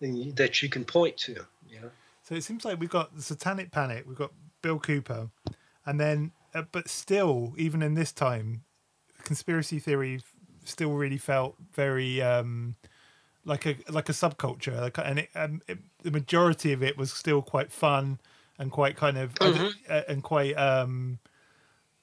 [0.00, 1.34] that you can point to
[1.68, 1.88] yeah
[2.22, 5.28] so it seems like we've got the satanic panic we've got bill cooper
[5.84, 8.62] and then uh, but still even in this time
[9.24, 10.20] conspiracy theory
[10.64, 12.76] still really felt very um
[13.44, 17.12] like a like a subculture, like and it, um, it, the majority of it was
[17.12, 18.20] still quite fun
[18.58, 19.68] and quite kind of mm-hmm.
[19.88, 21.18] uh, and quite um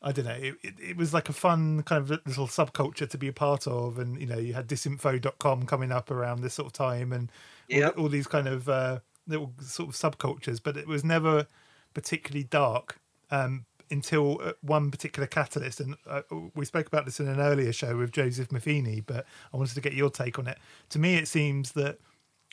[0.01, 0.31] I don't know.
[0.31, 3.65] It, it, it, was like a fun kind of little subculture to be a part
[3.67, 7.31] of, and you know, you had disinfo.com coming up around this sort of time, and
[7.67, 7.97] yep.
[7.97, 10.59] all, all, these kind of uh, little sort of subcultures.
[10.63, 11.47] But it was never
[11.93, 12.99] particularly dark.
[13.31, 15.79] Um, until uh, one particular catalyst.
[15.79, 16.21] And uh,
[16.55, 19.81] we spoke about this in an earlier show with Joseph Matheny, but I wanted to
[19.81, 20.57] get your take on it.
[20.89, 21.97] To me, it seems that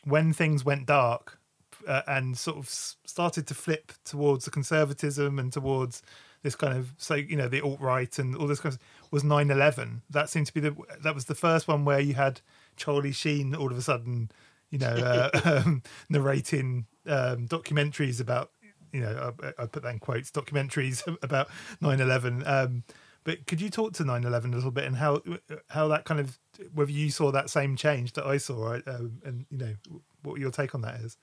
[0.04, 1.38] when things went dark
[1.86, 6.02] uh, and sort of started to flip towards the conservatism and towards
[6.44, 8.80] this kind of so you know the alt right and all this kind of
[9.10, 12.40] was 9-11 that seemed to be the that was the first one where you had
[12.76, 14.30] charlie sheen all of a sudden
[14.70, 14.86] you know
[15.34, 18.50] uh, um, narrating um, documentaries about
[18.94, 21.48] you know, I, I, put that in quotes, documentaries about
[21.82, 22.46] 9/11.
[22.48, 22.84] Um,
[23.24, 25.20] but could you talk to 9/11 a little bit and how
[25.68, 26.38] how that kind of
[26.72, 29.74] whether you saw that same change that I saw, uh, and you know
[30.22, 31.16] what your take on that is?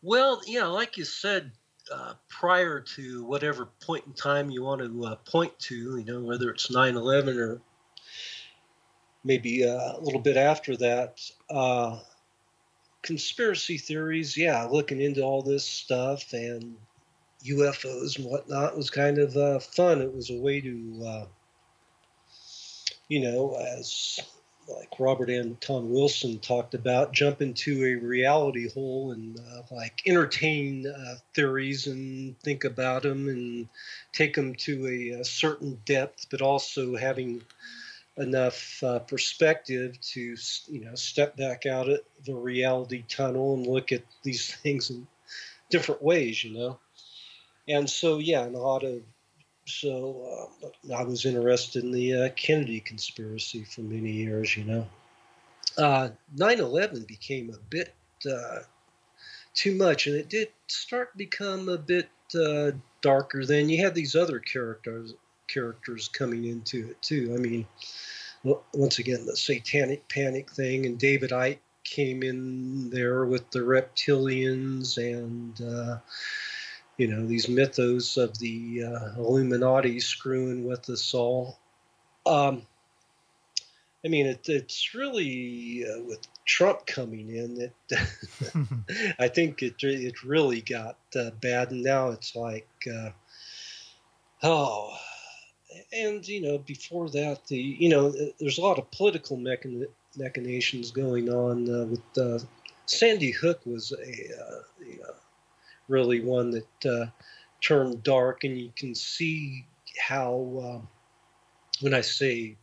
[0.00, 1.52] Well, yeah, like you said,
[1.92, 6.20] uh, prior to whatever point in time you want to uh, point to, you know,
[6.20, 7.60] whether it's 9 11 or
[9.24, 11.20] maybe uh, a little bit after that,
[11.50, 11.98] uh,
[13.02, 16.76] conspiracy theories, yeah, looking into all this stuff and
[17.44, 20.00] UFOs and whatnot was kind of uh, fun.
[20.00, 21.26] It was a way to,
[23.08, 24.20] you know, as
[24.68, 30.86] like Robert Anton Wilson talked about, jump into a reality hole and uh, like entertain
[30.86, 33.68] uh, theories and think about them and
[34.12, 37.42] take them to a, a certain depth, but also having
[38.16, 40.36] enough uh, perspective to
[40.68, 45.06] you know step back out of the reality tunnel and look at these things in
[45.70, 46.78] different ways you know?
[47.66, 49.02] And so yeah and a lot of
[49.66, 54.86] so uh, i was interested in the uh, kennedy conspiracy for many years you know
[56.36, 57.94] 9-11 uh, became a bit
[58.30, 58.60] uh,
[59.54, 63.94] too much and it did start to become a bit uh, darker then you had
[63.94, 65.14] these other characters
[65.48, 67.32] characters coming into it too.
[67.34, 67.66] I mean,
[68.72, 74.96] once again, the satanic panic thing, and David Icke came in there with the reptilians
[74.96, 75.98] and uh,
[76.96, 81.58] you know these mythos of the uh, Illuminati screwing with us all.
[82.26, 82.62] Um,
[84.04, 87.54] I mean, it, it's really uh, with Trump coming in
[87.88, 93.10] that I think it it really got uh, bad, and now it's like, uh,
[94.42, 94.96] oh,
[95.92, 100.90] and you know before that the you know there's a lot of political mechan- machinations
[100.90, 102.38] going on uh, with uh,
[102.86, 105.12] Sandy Hook was a, a uh,
[105.88, 107.06] really one that uh,
[107.60, 109.66] turned dark and you can see
[110.00, 110.88] how um,
[111.80, 112.56] when I say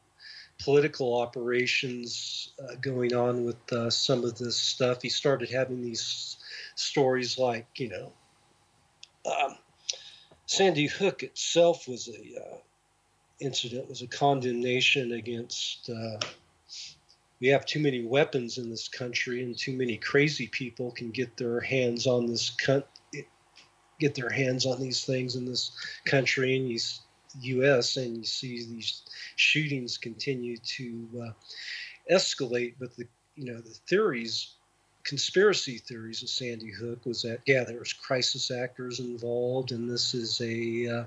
[0.60, 6.38] political operations uh, going on with some of this stuff he started having these
[6.76, 8.12] stories like you know
[9.26, 9.58] um,
[10.46, 12.60] Sandy Hook itself was a
[13.42, 15.90] incident was a condemnation against.
[15.90, 16.20] Uh,
[17.40, 21.36] we have too many weapons in this country, and too many crazy people can get
[21.38, 22.52] their hands on this
[24.02, 25.72] get their hands on these things in this
[26.06, 27.02] country and these
[27.42, 27.96] U.S.
[27.96, 29.04] and you see these
[29.38, 31.32] shootings continue to uh,
[32.14, 32.74] escalate.
[32.80, 33.06] But the
[33.36, 34.56] you know the theories,
[35.04, 40.14] conspiracy theories of Sandy Hook was that yeah there was crisis actors involved, and this
[40.14, 41.04] is a uh,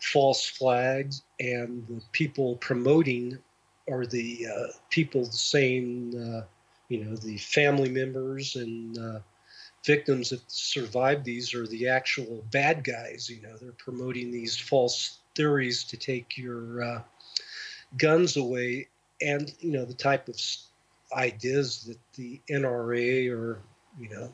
[0.00, 3.38] false flag and the people promoting
[3.88, 6.44] are the uh, people saying, uh,
[6.88, 9.18] you know, the family members and uh,
[9.84, 13.28] victims that survived these are the actual bad guys.
[13.28, 17.02] You know, they're promoting these false theories to take your uh,
[17.96, 18.88] guns away,
[19.20, 20.40] and you know the type of
[21.16, 23.60] ideas that the NRA or
[23.98, 24.32] you know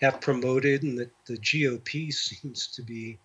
[0.00, 3.18] have promoted, and that the GOP seems to be.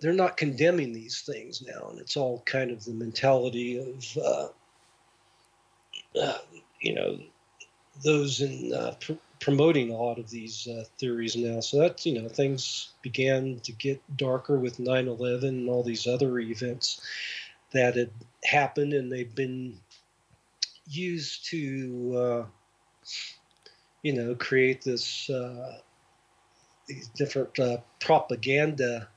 [0.00, 4.48] They're not condemning these things now, and it's all kind of the mentality of, uh,
[6.20, 6.38] uh,
[6.80, 7.18] you know,
[8.04, 11.60] those in uh, pr- promoting a lot of these uh, theories now.
[11.60, 16.38] So that you know things began to get darker with 9/11 and all these other
[16.38, 17.00] events
[17.72, 18.10] that had
[18.44, 19.78] happened, and they've been
[20.90, 22.46] used to uh,
[24.02, 25.78] you know create this uh,
[26.86, 29.08] these different uh, propaganda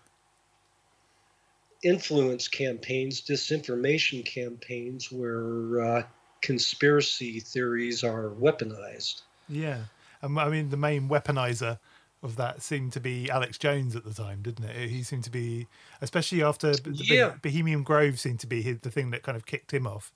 [1.83, 6.03] influence campaigns, disinformation campaigns, where uh,
[6.41, 9.21] conspiracy theories are weaponized.
[9.47, 9.83] Yeah.
[10.21, 11.79] Um, I mean, the main weaponizer
[12.23, 14.89] of that seemed to be Alex Jones at the time, didn't it?
[14.89, 15.67] He seemed to be,
[16.01, 17.33] especially after the yeah.
[17.41, 20.13] Bohemian Grove seemed to be the thing that kind of kicked him off.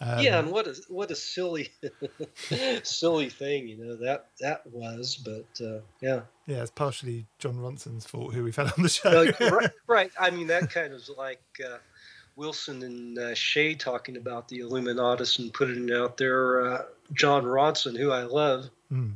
[0.00, 1.70] Um, yeah, and what a what a silly,
[2.82, 5.16] silly thing, you know that that was.
[5.16, 9.24] But uh, yeah, yeah, it's partially Jon Ronson's fault, who we've had on the show.
[9.40, 10.10] right, right.
[10.18, 11.78] I mean, that kind of like uh,
[12.34, 16.66] Wilson and uh, Shea talking about the Illuminatus and putting it out there.
[16.66, 16.82] Uh,
[17.12, 19.14] Jon Ronson, who I love, mm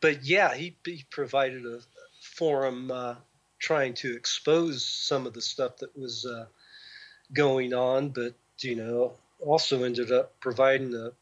[0.00, 1.80] but yeah, he, he provided a
[2.20, 3.16] forum uh,
[3.58, 6.46] trying to expose some of the stuff that was uh,
[7.32, 11.12] going on, but you know, also ended up providing a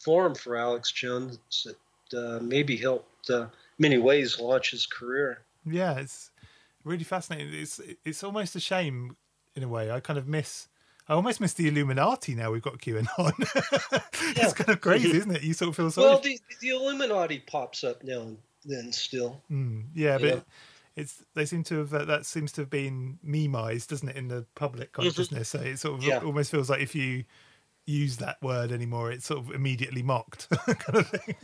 [0.00, 3.46] forum for Alex Jones that uh, maybe helped uh,
[3.78, 5.42] many ways launch his career.
[5.64, 6.30] Yeah, it's
[6.84, 7.54] really fascinating.
[7.54, 9.16] It's it's almost a shame
[9.54, 9.90] in a way.
[9.90, 10.68] I kind of miss
[11.08, 13.32] I almost miss the Illuminati now we've got QAnon.
[14.36, 15.42] it's kind of crazy, isn't it?
[15.42, 16.08] You sort of feel sorry.
[16.08, 19.42] Well, the, the Illuminati pops up now and then still.
[19.50, 20.40] Mm, yeah, but yeah.
[20.96, 24.28] it's they seem to have uh, that seems to have been memeized, doesn't it, in
[24.28, 25.02] the public mm-hmm.
[25.02, 25.50] consciousness?
[25.50, 25.64] Mm-hmm.
[25.64, 26.20] So it sort of yeah.
[26.20, 27.24] almost feels like if you
[27.86, 31.36] use that word anymore, it's sort of immediately mocked, kind of thing.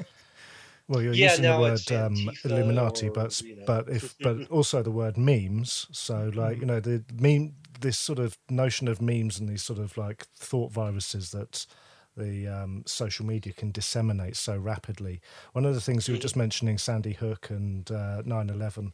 [0.88, 3.62] Well, you're yeah, using the word um, Illuminati, or, but you know.
[3.66, 5.86] but if but also the word memes.
[5.92, 6.60] So like mm.
[6.60, 10.26] you know the meme this sort of notion of memes and these sort of like
[10.34, 11.66] thought viruses that
[12.16, 15.20] the um, social media can disseminate so rapidly.
[15.52, 18.92] One of the things you were just mentioning, Sandy Hook and uh, 9/11,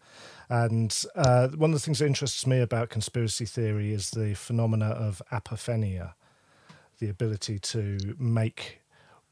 [0.49, 4.87] and uh, one of the things that interests me about conspiracy theory is the phenomena
[4.87, 6.15] of apophenia,
[6.99, 8.81] the ability to make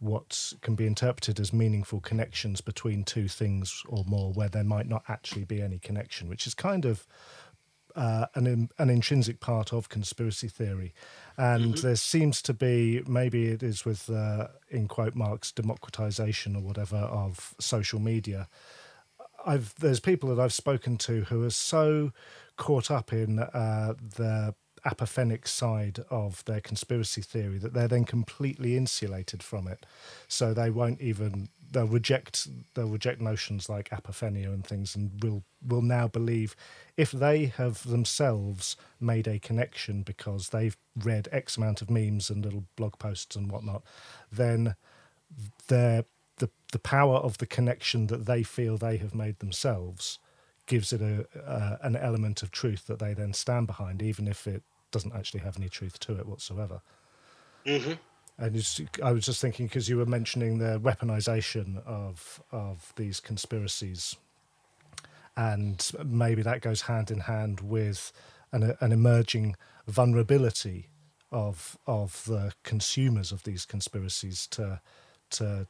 [0.01, 4.89] what can be interpreted as meaningful connections between two things or more, where there might
[4.89, 7.06] not actually be any connection, which is kind of
[7.94, 10.92] uh, an an intrinsic part of conspiracy theory,
[11.36, 11.86] and mm-hmm.
[11.86, 16.96] there seems to be maybe it is with uh, in quote marks democratization or whatever
[16.96, 18.48] of social media.
[19.46, 22.12] I've there's people that I've spoken to who are so
[22.56, 24.54] caught up in uh, the
[24.85, 29.86] apophenic side of their conspiracy theory that they're then completely insulated from it,
[30.28, 35.43] so they won't even they'll reject they'll reject notions like apophenia and things, and will
[35.66, 36.55] will now believe
[36.97, 42.44] if they have themselves made a connection because they've read X amount of memes and
[42.44, 43.82] little blog posts and whatnot,
[44.31, 44.77] then
[45.69, 46.05] the
[46.74, 50.19] the power of the connection that they feel they have made themselves
[50.66, 54.48] gives it a uh, an element of truth that they then stand behind, even if
[54.48, 56.80] it doesn't actually have any truth to it whatsoever.
[57.66, 57.92] Mm-hmm.
[58.38, 64.16] And I was just thinking because you were mentioning the weaponization of of these conspiracies,
[65.36, 68.12] and maybe that goes hand in hand with
[68.50, 69.56] an, an emerging
[69.86, 70.88] vulnerability
[71.30, 74.80] of of the consumers of these conspiracies to
[75.30, 75.66] to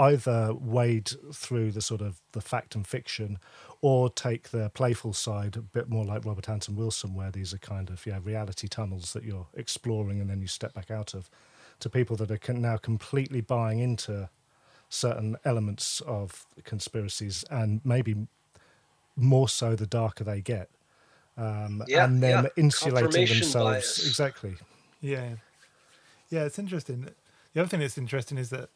[0.00, 3.38] either wade through the sort of the fact and fiction
[3.82, 7.58] or take the playful side a bit more like Robert Anton Wilson where these are
[7.58, 11.28] kind of yeah reality tunnels that you're exploring and then you step back out of
[11.80, 14.28] to people that are now completely buying into
[14.88, 18.16] certain elements of conspiracies and maybe
[19.16, 20.70] more so the darker they get
[21.36, 22.50] um, yeah, and then yeah.
[22.56, 24.06] insulating themselves bias.
[24.06, 24.56] exactly
[25.00, 25.34] yeah
[26.30, 27.06] yeah it's interesting
[27.52, 28.70] the other thing that's interesting is that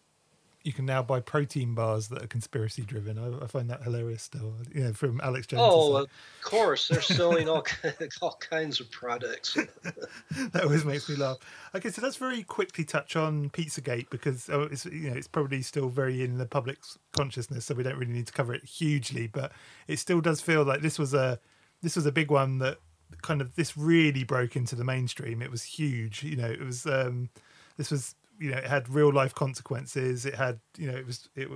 [0.65, 3.19] you can now buy protein bars that are conspiracy driven.
[3.19, 4.55] I, I find that hilarious still.
[4.75, 5.63] You know, from Alex Jones.
[5.63, 6.09] Oh, of
[6.43, 7.65] course, they're selling all
[8.23, 9.55] all kinds of products.
[10.31, 11.37] that always makes me laugh.
[11.75, 15.61] Okay, so let's very quickly touch on Pizzagate because oh, it's you know it's probably
[15.61, 19.27] still very in the public's consciousness, so we don't really need to cover it hugely.
[19.27, 19.53] But
[19.87, 21.39] it still does feel like this was a
[21.83, 22.79] this was a big one that
[23.21, 25.43] kind of this really broke into the mainstream.
[25.43, 26.23] It was huge.
[26.23, 27.29] You know, it was um,
[27.77, 30.27] this was you know it had real life consequences.
[30.27, 31.49] It had you know it was it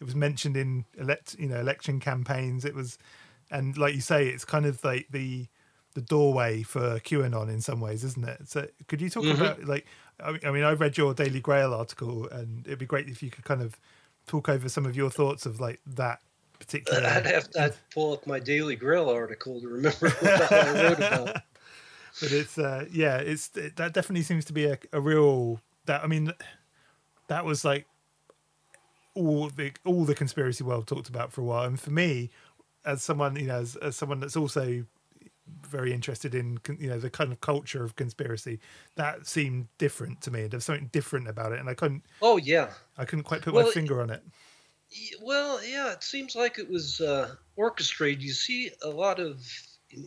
[0.00, 2.64] it was mentioned in elect you know election campaigns.
[2.64, 2.98] It was
[3.50, 5.46] and like you say, it's kind of like the
[5.94, 8.48] the doorway for QAnon in some ways, isn't it?
[8.48, 9.34] So could you talk Mhm.
[9.34, 9.86] about like
[10.22, 13.22] I mean, I mean I read your Daily Grail article and it'd be great if
[13.22, 13.78] you could kind of
[14.26, 16.20] talk over some of your thoughts of like that
[16.60, 20.70] particular I'd have to I'd pull up my Daily Grail article to remember what I
[20.84, 21.36] wrote about.
[22.20, 26.04] but it's uh yeah it's it, that definitely seems to be a, a real that
[26.04, 26.32] i mean
[27.26, 27.84] that was like
[29.14, 32.30] all the all the conspiracy world talked about for a while and for me
[32.84, 34.84] as someone you know as, as someone that's also
[35.66, 38.60] very interested in you know the kind of culture of conspiracy
[38.94, 42.70] that seemed different to me there's something different about it and i couldn't Oh yeah.
[42.96, 44.22] i couldn't quite put Well, my finger on it
[45.20, 48.22] Well, yeah, it seems like it was uh, orchestrated.
[48.22, 49.40] You see a lot of,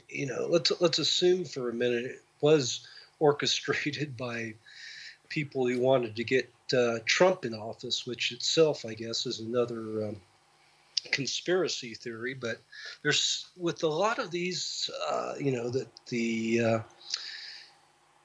[0.09, 2.85] you know, let's let's assume for a minute it was
[3.19, 4.55] orchestrated by
[5.33, 6.47] people who wanted to get
[6.77, 10.21] uh, Trump in office, which itself, I guess, is another um,
[11.11, 12.35] conspiracy theory.
[12.35, 12.61] But
[13.01, 16.79] there's with a lot of these, uh, you know, that the uh,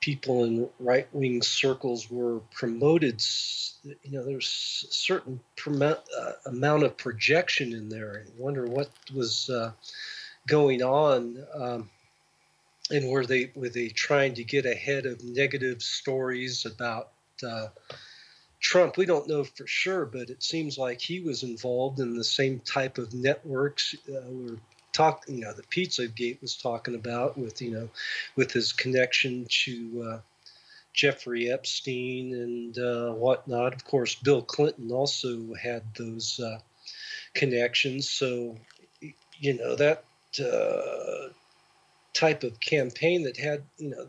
[0.00, 3.22] people in right wing circles were promoted.
[3.84, 8.22] You know, there's a certain uh, amount of projection in there.
[8.26, 9.72] I wonder what was uh,
[10.46, 11.42] going on.
[11.54, 11.90] Um,
[12.90, 17.10] and were they were they trying to get ahead of negative stories about
[17.46, 17.68] uh,
[18.60, 18.96] Trump?
[18.96, 22.60] We don't know for sure, but it seems like he was involved in the same
[22.60, 24.58] type of networks uh, we're
[24.98, 25.24] talk.
[25.28, 27.88] You know, the PizzaGate was talking about with you know,
[28.36, 30.20] with his connection to uh,
[30.92, 33.74] Jeffrey Epstein and uh, whatnot.
[33.74, 36.58] Of course, Bill Clinton also had those uh,
[37.34, 38.10] connections.
[38.10, 38.56] So,
[39.38, 40.04] you know that.
[42.18, 44.08] Uh, type of campaign that had you know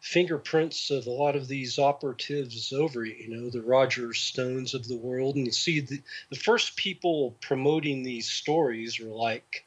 [0.00, 4.96] fingerprints of a lot of these operatives over you know the roger stones of the
[4.96, 5.36] world.
[5.36, 6.00] And you see the,
[6.30, 9.64] the first people promoting these stories were like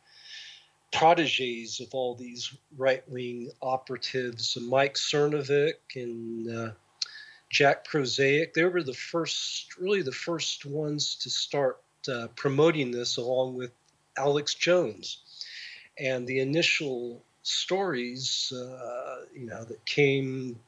[0.92, 6.72] proteges of all these right-wing operatives mike cernovich and uh,
[7.50, 8.54] jack posobiec.
[8.54, 13.72] They were the first really the first ones to start uh, promoting this along with
[14.18, 15.23] alex jones
[15.98, 20.60] and the initial stories, uh, you know, that came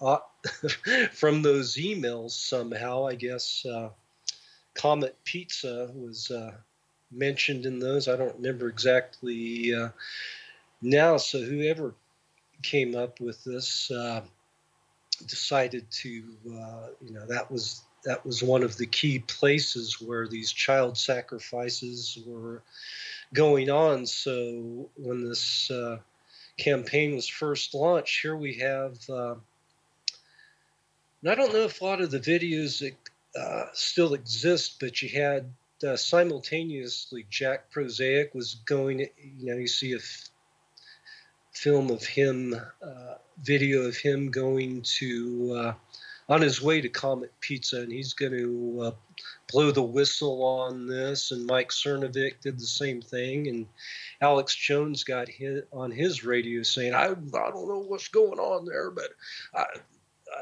[0.00, 0.18] uh,
[1.12, 3.90] from those emails somehow, I guess uh,
[4.74, 6.52] Comet Pizza was uh,
[7.10, 8.08] mentioned in those.
[8.08, 9.90] I don't remember exactly uh,
[10.80, 11.18] now.
[11.18, 11.94] So whoever
[12.62, 14.22] came up with this uh,
[15.26, 20.50] decided to, you know, that was that was one of the key places where these
[20.50, 22.62] child sacrifices were
[23.32, 24.06] going on.
[24.06, 25.98] So when this uh,
[26.58, 28.98] campaign was first launched, here we have.
[29.08, 29.34] Uh,
[31.22, 32.82] and I don't know if a lot of the videos
[33.38, 35.52] uh, still exist, but you had
[35.86, 39.00] uh, simultaneously Jack Posobiec was going.
[39.00, 39.08] You
[39.46, 40.28] know, you see a f-
[41.52, 45.74] film of him, uh, video of him going to uh,
[46.28, 48.94] on his way to Comet Pizza, and he's going to
[49.52, 51.30] blow the whistle on this.
[51.30, 53.66] And Mike Cernovich did the same thing, and
[54.20, 58.64] Alex Jones got hit on his radio saying, "I I don't know what's going on
[58.64, 59.10] there, but
[59.54, 59.64] I,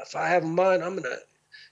[0.01, 1.17] if I have a mind, I'm gonna."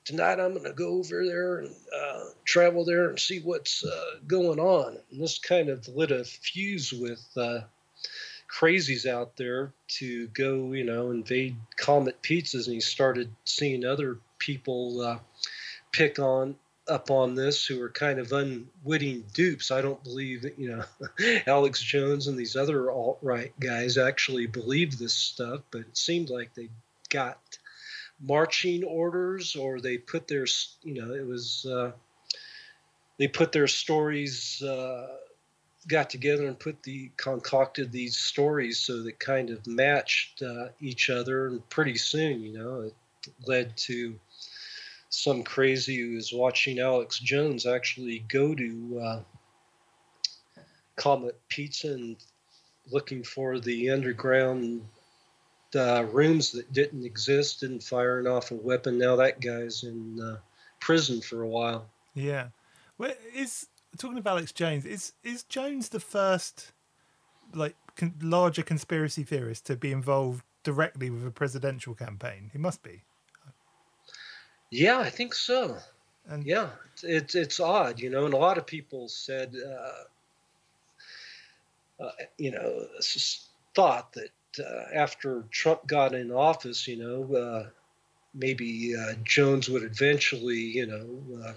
[0.06, 4.60] Tonight I'm to go over there and uh, travel there and see what's uh, going
[4.60, 4.98] on.
[5.12, 7.60] And this kind of lit a fuse with uh,
[8.50, 14.18] crazies out there to go, you know, invade Comet Pizzas, and he started seeing other
[14.40, 15.20] people uh,
[15.92, 16.56] pick on
[16.90, 19.72] up on this who are kind of unwitting dupes.
[19.72, 20.84] I don't believe that, you know,
[21.48, 26.30] Alex Jones and these other alt right guys actually believe this stuff, but it seemed
[26.30, 26.70] like they
[27.10, 27.40] got
[28.20, 30.46] marching orders or they put their,
[30.84, 31.92] you know, it was, uh,
[33.18, 35.08] they put their stories, uh,
[35.88, 41.10] got together and put the concocted these stories so that kind of matched uh, each
[41.10, 42.94] other and pretty soon you know it
[43.48, 44.20] led to
[45.10, 49.22] some crazy who was watching alex jones actually go to uh,
[50.96, 52.18] comet pizza and
[52.92, 54.82] looking for the underground
[55.76, 60.38] uh, rooms that didn't exist and firing off a weapon now that guy's in uh,
[60.80, 62.48] prison for a while Yeah.
[62.98, 63.68] Well, is
[63.98, 66.74] talking of Alex Jones, is is Jones the first
[67.54, 72.50] like con- larger conspiracy theorist to be involved directly with a presidential campaign?
[72.52, 73.04] He must be.
[74.70, 75.78] Yeah i think so.
[76.30, 76.70] And Yeah,
[77.02, 80.04] it's, it's odd, you know, and a lot of people said, uh,
[82.04, 82.86] uh, you know,
[83.74, 84.30] thought that
[84.60, 87.70] uh, after Trump got in office, you know, uh,
[88.36, 91.54] maybe uh, Jones would eventually, you know, uh,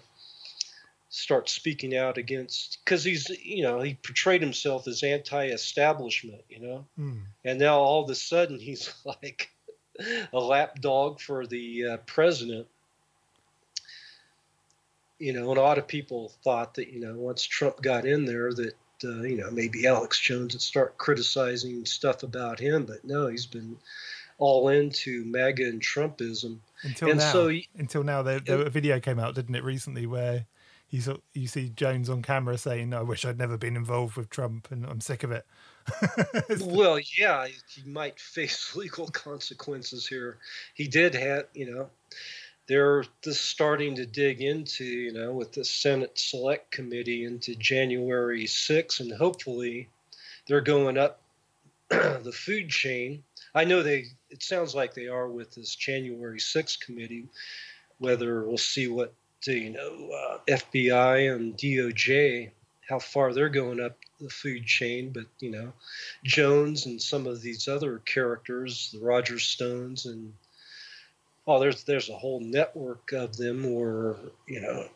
[1.10, 6.86] start speaking out against because he's you know he portrayed himself as anti-establishment you know?
[6.98, 7.20] Mm.
[7.44, 9.50] and now all of a sudden he's like
[10.32, 12.66] a lapdog for the uh, president
[15.22, 18.24] you know and a lot of people thought that you know once trump got in
[18.24, 18.74] there that
[19.04, 23.46] uh, you know maybe alex jones would start criticizing stuff about him but no he's
[23.46, 23.76] been
[24.38, 28.98] all into maga and trumpism Until And now, so until now, there, there, a video
[28.98, 30.46] came out, didn't it, recently, where
[30.90, 34.30] you saw, you see Jones on camera saying, "I wish I'd never been involved with
[34.30, 35.46] Trump, and I'm sick of it."
[36.60, 40.38] well, yeah, he might face legal consequences here.
[40.74, 41.90] He did have, you know,
[42.68, 48.44] they're just starting to dig into, you know, with the Senate Select Committee into January
[48.44, 49.88] 6th, and hopefully
[50.46, 51.20] they're going up
[51.88, 53.22] the food chain.
[53.54, 57.26] I know they, it sounds like they are with this January 6th committee,
[57.98, 59.12] whether we'll see what,
[59.46, 62.50] you know, uh, FBI and DOJ,
[62.88, 65.72] how far they're going up the food chain, but, you know,
[66.24, 70.32] Jones and some of these other characters, the Roger Stones, and
[71.46, 74.16] oh, there's there's a whole network of them who are
[74.46, 74.86] you know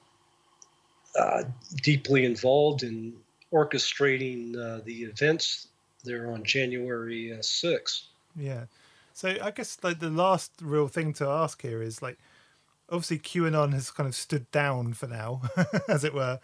[1.19, 1.43] uh,
[1.83, 3.15] deeply involved in
[3.53, 5.69] orchestrating uh, the events
[6.05, 8.05] there on January uh, sixth.
[8.37, 8.67] Yeah.
[9.13, 12.19] So I guess like the last real thing to ask here is like
[12.91, 15.43] obviously QAnon has kind of stood down for now,
[15.89, 16.39] as it were.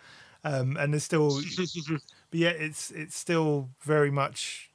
[0.44, 1.40] Um, and there's still
[2.30, 4.70] but yet it's it's still very much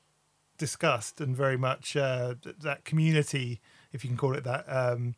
[0.58, 3.60] discussed and very much uh, that community,
[3.92, 5.16] if you can call it that, um,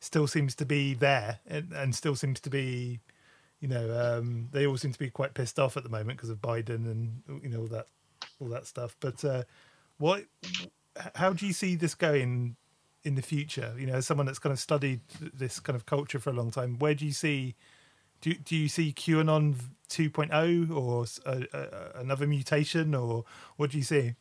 [0.00, 3.00] still seems to be there and, and still seems to be,
[3.60, 6.30] you know, um, they all seem to be quite pissed off at the moment because
[6.30, 7.86] of Biden and you know all that
[8.40, 8.96] all that stuff.
[9.00, 9.44] But uh,
[9.98, 10.24] what,
[11.14, 12.56] how do you see this going
[13.04, 13.74] in the future?
[13.78, 16.50] You know, as someone that's kind of studied this kind of culture for a long
[16.50, 17.54] time, where do you see?
[18.22, 19.54] Do, do you see QAnon
[19.88, 23.24] 2.0 or a, a, another mutation, or
[23.56, 24.14] what do you see?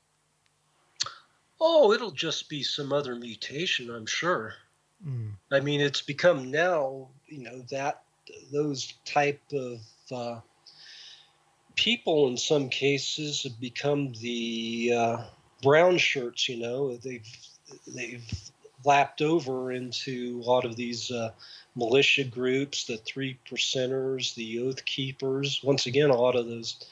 [1.61, 4.53] Oh, it'll just be some other mutation, I'm sure.
[5.06, 5.31] Mm.
[5.52, 8.03] I mean, it's become now, you know, that
[8.52, 9.80] those type of
[10.11, 10.40] uh,
[11.76, 15.18] people in some cases have become the uh,
[15.61, 16.48] brown shirts.
[16.49, 17.27] You know, they've
[17.88, 18.26] they've
[18.86, 21.31] lapped over into a lot of these uh,
[21.76, 25.61] militia groups, the three percenters, the oath keepers.
[25.64, 26.86] Once again, a lot of those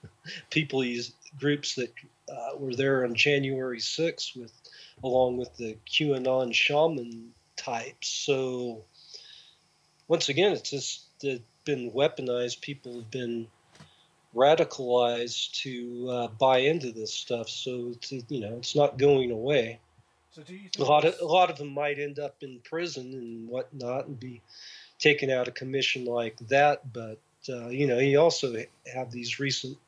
[0.50, 1.92] people, these groups that
[2.28, 4.52] uh, were there on January 6th with,
[5.02, 8.08] along with the QAnon shaman types.
[8.08, 8.84] So
[10.08, 12.60] once again, it's just uh, been weaponized.
[12.60, 13.46] People have been
[14.34, 17.48] radicalized to uh, buy into this stuff.
[17.48, 19.80] So it's, you know, it's not going away.
[20.34, 23.12] So do you A lot of a lot of them might end up in prison
[23.12, 24.42] and whatnot and be
[24.98, 26.92] taken out of commission like that.
[26.92, 28.56] But uh, you know, you also
[28.92, 29.78] have these recent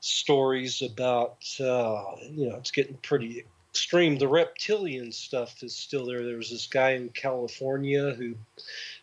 [0.00, 4.18] stories about uh, you know it's getting pretty extreme.
[4.18, 6.24] The reptilian stuff is still there.
[6.24, 8.34] There was this guy in California who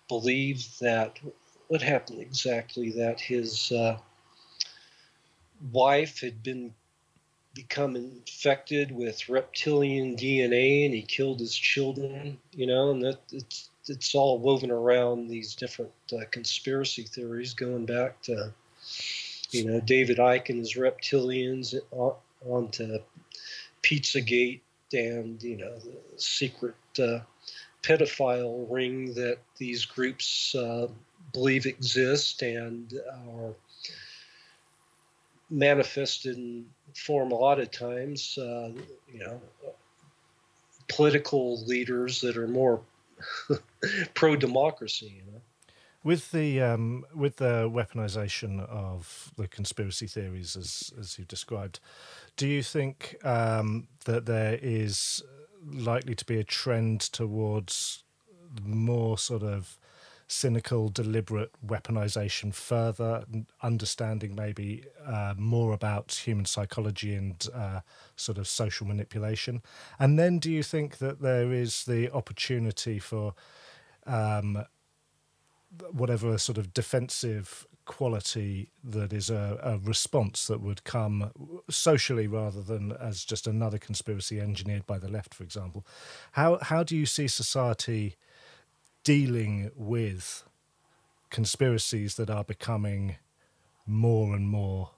[0.08, 1.20] believed that
[1.68, 3.98] what happened exactly that his uh,
[5.72, 6.74] wife had been
[7.54, 13.70] become infected with reptilian DNA and he killed his children, you know, and that it's
[13.88, 18.52] it's all woven around these different uh, conspiracy theories going back to
[19.52, 22.16] you know David Icke and his reptilians on,
[22.46, 23.00] onto
[23.84, 24.62] Pizzagate
[24.94, 27.20] and you know the secret uh,
[27.84, 30.88] pedophile ring that these groups uh,
[31.34, 32.94] believe exist and
[33.34, 33.54] are
[35.50, 36.66] manifested in
[36.96, 38.72] form a lot of times, uh,
[39.12, 39.40] you know,
[40.88, 42.82] political leaders that are more
[44.14, 45.42] pro democracy, you know.
[46.06, 51.80] With the um, with the weaponization of the conspiracy theories, as as you've described,
[52.38, 55.24] do you think um, that there is
[55.66, 58.04] likely to be a trend towards
[58.62, 59.80] more sort of
[60.28, 63.26] cynical, deliberate weaponization further,
[63.64, 67.80] understanding maybe uh, more about human psychology and uh,
[68.16, 69.60] sort of social manipulation?
[69.98, 73.34] And then do you think that there is the opportunity for
[74.06, 74.66] um,
[75.92, 81.32] whatever sort of defensive quality that is a, a response that would come
[81.70, 85.86] socially rather than as just another conspiracy engineered by the left, for example.
[86.34, 88.16] How how do you see society
[89.04, 90.44] dealing with
[91.30, 93.18] conspiracies that are becoming
[93.86, 94.92] more and more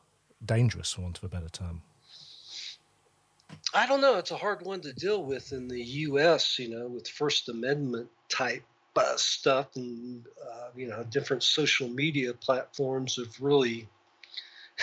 [0.44, 1.82] dangerous, for want of a better term?
[3.74, 4.18] I don't know.
[4.18, 8.10] It's a hard one to deal with in the U.S., you know, with First Amendment
[8.30, 8.64] type
[8.98, 13.88] uh, stuff and uh, you know different social media platforms have really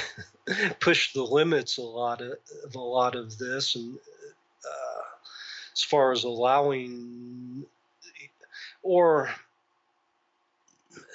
[0.81, 2.32] pushed the limits a lot of,
[2.65, 3.74] of a lot of this.
[3.74, 3.97] And
[4.65, 5.03] uh,
[5.73, 7.66] as far as allowing
[8.82, 9.31] or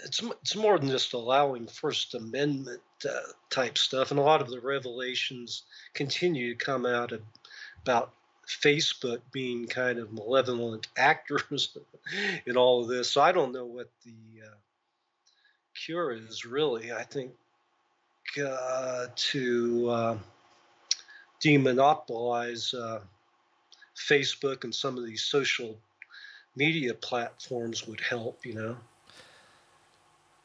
[0.05, 4.49] it's it's more than just allowing First Amendment uh, type stuff, and a lot of
[4.49, 5.63] the revelations
[5.93, 7.21] continue to come out of,
[7.83, 8.11] about
[8.49, 11.77] Facebook being kind of malevolent actors
[12.45, 13.11] in all of this.
[13.11, 14.55] So I don't know what the uh,
[15.85, 16.91] cure is really.
[16.91, 17.31] I think
[18.43, 20.17] uh, to uh,
[21.43, 22.99] demonopolize uh,
[23.95, 25.77] Facebook and some of these social
[26.55, 28.45] media platforms would help.
[28.45, 28.77] You know.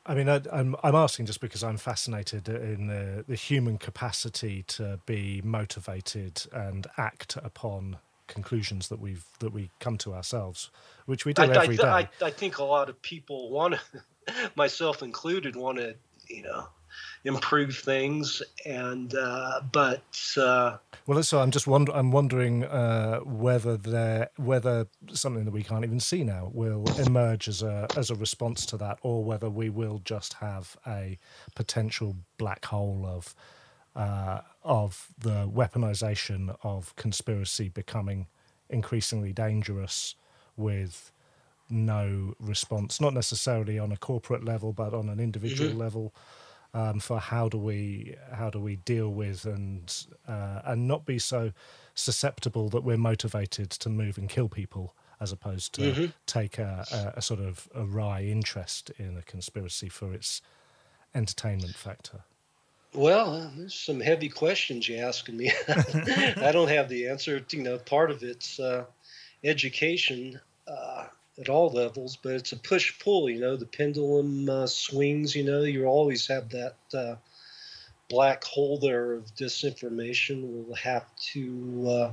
[0.06, 3.78] I mean, I, am I'm, I'm asking just because I'm fascinated in the, the human
[3.78, 10.70] capacity to be motivated and act upon conclusions that we've that we come to ourselves,
[11.06, 12.08] which we do I, every I, day.
[12.22, 15.94] I, I think a lot of people want to, myself included, want to
[16.28, 16.68] you know
[17.24, 20.02] improve things and uh, but
[20.36, 20.76] uh,
[21.06, 25.84] well so i'm just wonder i'm wondering uh, whether there whether something that we can't
[25.84, 29.70] even see now will emerge as a as a response to that or whether we
[29.70, 31.18] will just have a
[31.54, 33.34] potential black hole of
[33.96, 38.26] uh, of the weaponization of conspiracy becoming
[38.68, 40.14] increasingly dangerous
[40.56, 41.10] with
[41.70, 45.78] no response not necessarily on a corporate level but on an individual mm-hmm.
[45.78, 46.14] level
[46.74, 51.18] um, for how do we how do we deal with and uh, and not be
[51.18, 51.52] so
[51.94, 56.06] susceptible that we're motivated to move and kill people as opposed to mm-hmm.
[56.26, 60.42] take a, a, a, sort of a wry interest in a conspiracy for its
[61.14, 62.24] entertainment factor.
[62.92, 65.52] Well, there's some heavy questions you're asking me.
[65.68, 67.44] I don't have the answer.
[67.50, 68.84] You know, part of it's uh,
[69.44, 70.40] education.
[70.66, 71.06] Uh,
[71.38, 73.28] at all levels, but it's a push pull.
[73.28, 75.34] You know, the pendulum uh, swings.
[75.34, 77.16] You know, you always have that uh,
[78.08, 80.42] black hole there of disinformation.
[80.42, 82.12] We'll have to uh,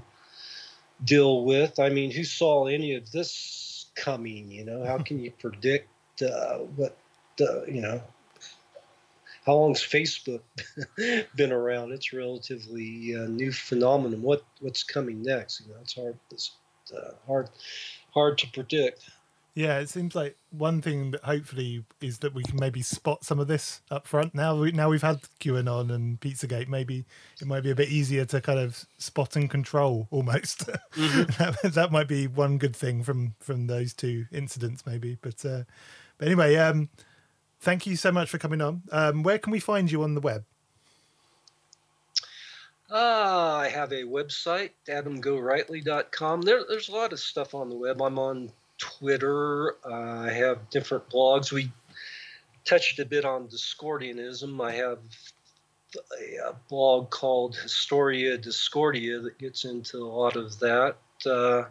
[1.03, 1.79] deal with.
[1.79, 4.51] I mean, who saw any of this coming?
[4.51, 5.89] You know, how can you predict
[6.21, 6.97] uh, what
[7.37, 8.01] the you know?
[9.45, 10.41] How long's Facebook
[11.35, 11.91] been around?
[11.93, 14.21] It's relatively uh, new phenomenon.
[14.21, 15.61] What what's coming next?
[15.61, 16.17] You know, it's hard.
[16.31, 16.51] It's
[16.95, 17.49] uh, hard
[18.13, 19.09] hard to predict.
[19.53, 23.37] Yeah, it seems like one thing that hopefully is that we can maybe spot some
[23.37, 24.33] of this up front.
[24.33, 27.03] Now, we, now we've had QAnon and Pizzagate, maybe
[27.41, 30.69] it might be a bit easier to kind of spot and control almost.
[30.91, 31.41] Mm-hmm.
[31.41, 35.17] that, that, might be one good thing from from those two incidents, maybe.
[35.21, 35.63] But uh,
[36.17, 36.89] but anyway, um,
[37.61, 38.83] thank you so much for coming on.
[38.91, 40.43] Um, where can we find you on the web?
[42.91, 46.41] Uh, I have a website, adamgorightly.com.
[46.41, 48.01] There, there's a lot of stuff on the web.
[48.01, 49.75] I'm on Twitter.
[49.85, 51.53] Uh, I have different blogs.
[51.53, 51.71] We
[52.65, 54.61] touched a bit on Discordianism.
[54.61, 54.99] I have
[56.19, 60.97] a, a blog called Historia Discordia that gets into a lot of that.
[61.25, 61.63] Uh,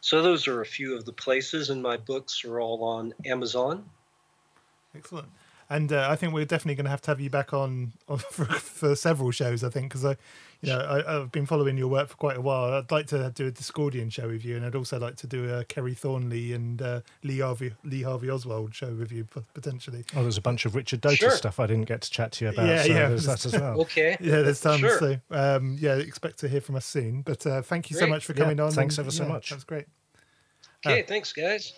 [0.00, 3.84] so those are a few of the places, and my books are all on Amazon.
[4.94, 5.28] Excellent.
[5.70, 8.18] And uh, I think we're definitely going to have to have you back on, on
[8.30, 9.64] for, for, several shows.
[9.64, 10.16] I think because I,
[10.60, 12.72] you know, I, have been following your work for quite a while.
[12.72, 15.52] I'd like to do a Discordian show with you, and I'd also like to do
[15.52, 20.04] a Kerry Thornley and uh, Lee Harvey Lee Harvey Oswald show with you potentially.
[20.16, 21.30] Oh, there's a bunch of Richard Doty sure.
[21.30, 22.66] stuff I didn't get to chat to you about.
[22.66, 23.80] Yeah, so yeah, there's that as well.
[23.82, 24.16] okay.
[24.20, 24.80] Yeah, there's tons.
[24.80, 24.98] Sure.
[24.98, 27.22] So um, yeah, expect to hear from us soon.
[27.22, 28.06] But uh, thank you great.
[28.06, 28.72] so much for coming yeah, on.
[28.72, 29.50] Thanks and, ever so yeah, much.
[29.50, 29.86] That's great.
[30.86, 31.72] Okay, uh, thanks, guys.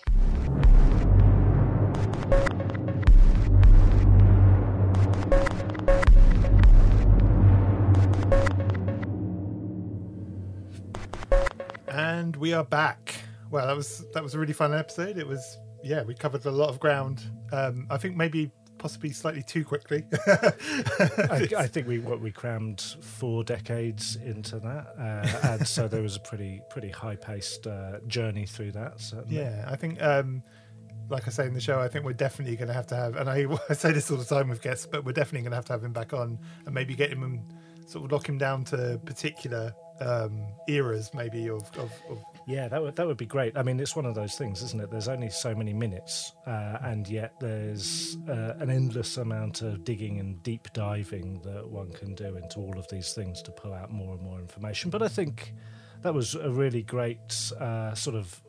[12.16, 13.14] And we are back.
[13.50, 15.18] Well, that was that was a really fun episode.
[15.18, 17.22] It was yeah, we covered a lot of ground.
[17.52, 20.06] Um, I think maybe possibly slightly too quickly.
[20.26, 26.00] I, I, think we what we crammed four decades into that, uh, and so there
[26.00, 28.98] was a pretty pretty high paced uh, journey through that.
[28.98, 29.36] Certainly.
[29.36, 30.02] Yeah, I think.
[30.02, 30.42] Um,
[31.10, 33.14] like I say in the show, I think we're definitely going to have to have,
[33.14, 35.56] and I, I say this all the time with guests, but we're definitely going to
[35.56, 37.44] have to have him back on and maybe get him and
[37.86, 42.82] sort of lock him down to particular um, eras, maybe of, of, of, Yeah, that
[42.82, 43.56] would that would be great.
[43.56, 44.90] I mean, it's one of those things, isn't it?
[44.90, 50.20] There's only so many minutes, uh, and yet there's uh, an endless amount of digging
[50.20, 53.90] and deep diving that one can do into all of these things to pull out
[53.90, 54.90] more and more information.
[54.90, 55.54] But I think
[56.02, 58.42] that was a really great uh, sort of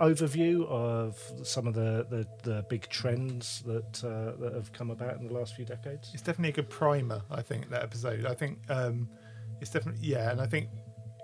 [0.00, 5.18] overview of some of the, the, the big trends that uh, that have come about
[5.18, 6.10] in the last few decades.
[6.12, 7.22] It's definitely a good primer.
[7.30, 8.26] I think that episode.
[8.26, 9.08] I think um,
[9.60, 10.68] it's definitely yeah, and I think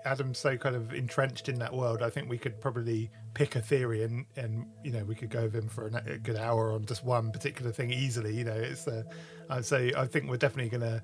[0.05, 2.01] Adam's so kind of entrenched in that world.
[2.01, 5.43] I think we could probably pick a theory and and you know we could go
[5.43, 8.35] with him for a, good hour on just one particular thing easily.
[8.35, 9.03] You know, it's uh,
[9.49, 11.03] I'd say I think we're definitely going to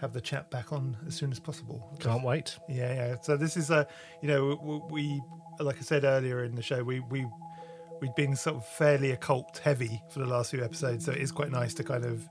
[0.00, 1.96] have the chat back on as soon as possible.
[2.00, 2.56] Can't wait.
[2.68, 3.16] Yeah, yeah.
[3.20, 3.86] So this is a,
[4.22, 4.58] you know,
[4.90, 5.22] we, we
[5.60, 7.26] like I said earlier in the show, we we
[8.00, 11.32] we've been sort of fairly occult heavy for the last few episodes, so it is
[11.32, 12.28] quite nice to kind of,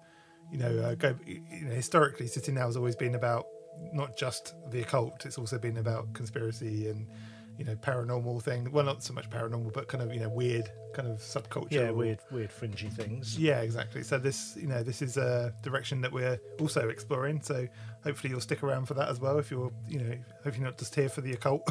[0.51, 1.15] you know, uh, go.
[1.25, 3.45] You know, historically, sitting now has always been about
[3.93, 7.07] not just the occult; it's also been about conspiracy and
[7.57, 8.71] you know paranormal thing.
[8.71, 11.71] Well, not so much paranormal, but kind of you know weird kind of subculture.
[11.71, 13.37] Yeah, weird, weird, fringy things.
[13.37, 14.03] Yeah, exactly.
[14.03, 17.41] So this, you know, this is a direction that we're also exploring.
[17.41, 17.67] So
[18.03, 19.37] hopefully you'll stick around for that as well.
[19.37, 21.69] If you're, you know, hope you're not just here for the occult.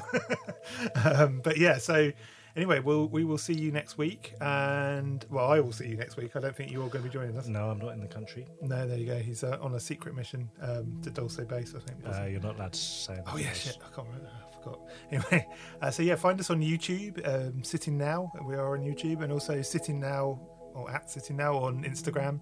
[1.05, 2.13] um, but yeah, so
[2.59, 6.17] anyway, we'll we will see you next week, and well, I will see you next
[6.17, 6.35] week.
[6.35, 7.47] I don't think you're all going to be joining us.
[7.47, 8.47] No, I'm not in the country.
[8.61, 9.19] No, there you go.
[9.19, 11.99] He's uh, on a secret mission um, to Dulce Base, I think.
[12.05, 13.15] Uh, you're not allowed to say.
[13.15, 13.25] that.
[13.29, 13.79] Oh yeah, shit!
[13.81, 14.31] I can't remember.
[14.31, 14.81] I forgot.
[15.13, 15.47] Anyway,
[15.81, 17.27] uh, so yeah, find us on YouTube.
[17.27, 20.41] Um, Sitting now, we are on YouTube, and also Sitting now
[20.75, 22.41] or at Sitting now on Instagram.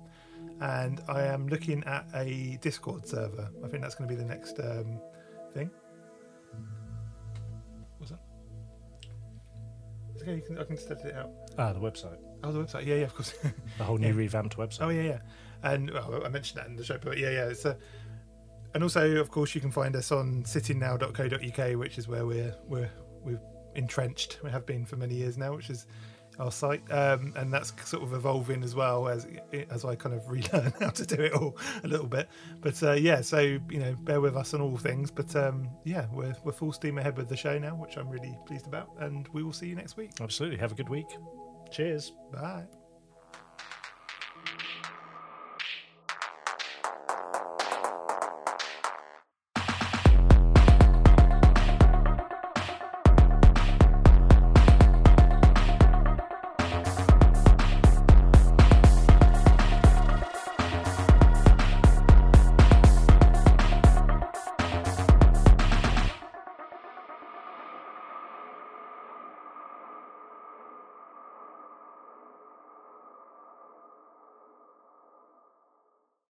[0.60, 3.50] And I am looking at a Discord server.
[3.62, 4.98] I think that's going to be the next um,
[5.52, 5.70] thing.
[10.26, 11.30] Okay, you can, I can edit it out.
[11.58, 12.16] Ah, the website.
[12.42, 12.86] Oh, the website.
[12.86, 13.32] Yeah, yeah, of course.
[13.78, 14.14] The whole new Yeah.
[14.14, 14.82] revamped website.
[14.82, 15.18] Oh yeah, yeah.
[15.62, 17.44] And well, I mentioned that in the show, but yeah, yeah.
[17.46, 17.76] It's a,
[18.74, 22.90] and also, of course, you can find us on sittingnow.co.uk, which is where we're we're
[23.22, 23.40] we're
[23.74, 24.38] entrenched.
[24.42, 25.86] We have been for many years now, which is
[26.38, 29.26] our site, um, and that's sort of evolving as well as
[29.70, 32.28] as I kind of relearn how to do it all a little bit.
[32.60, 35.10] But uh, yeah, so you know, bear with us on all things.
[35.10, 38.36] But um, yeah, we're we're full steam ahead with the show now, which I'm really
[38.46, 40.12] pleased about, and we will see you next week.
[40.20, 40.58] Absolutely.
[40.58, 41.08] Have a good week.
[41.70, 42.12] Cheers.
[42.32, 42.75] Bye.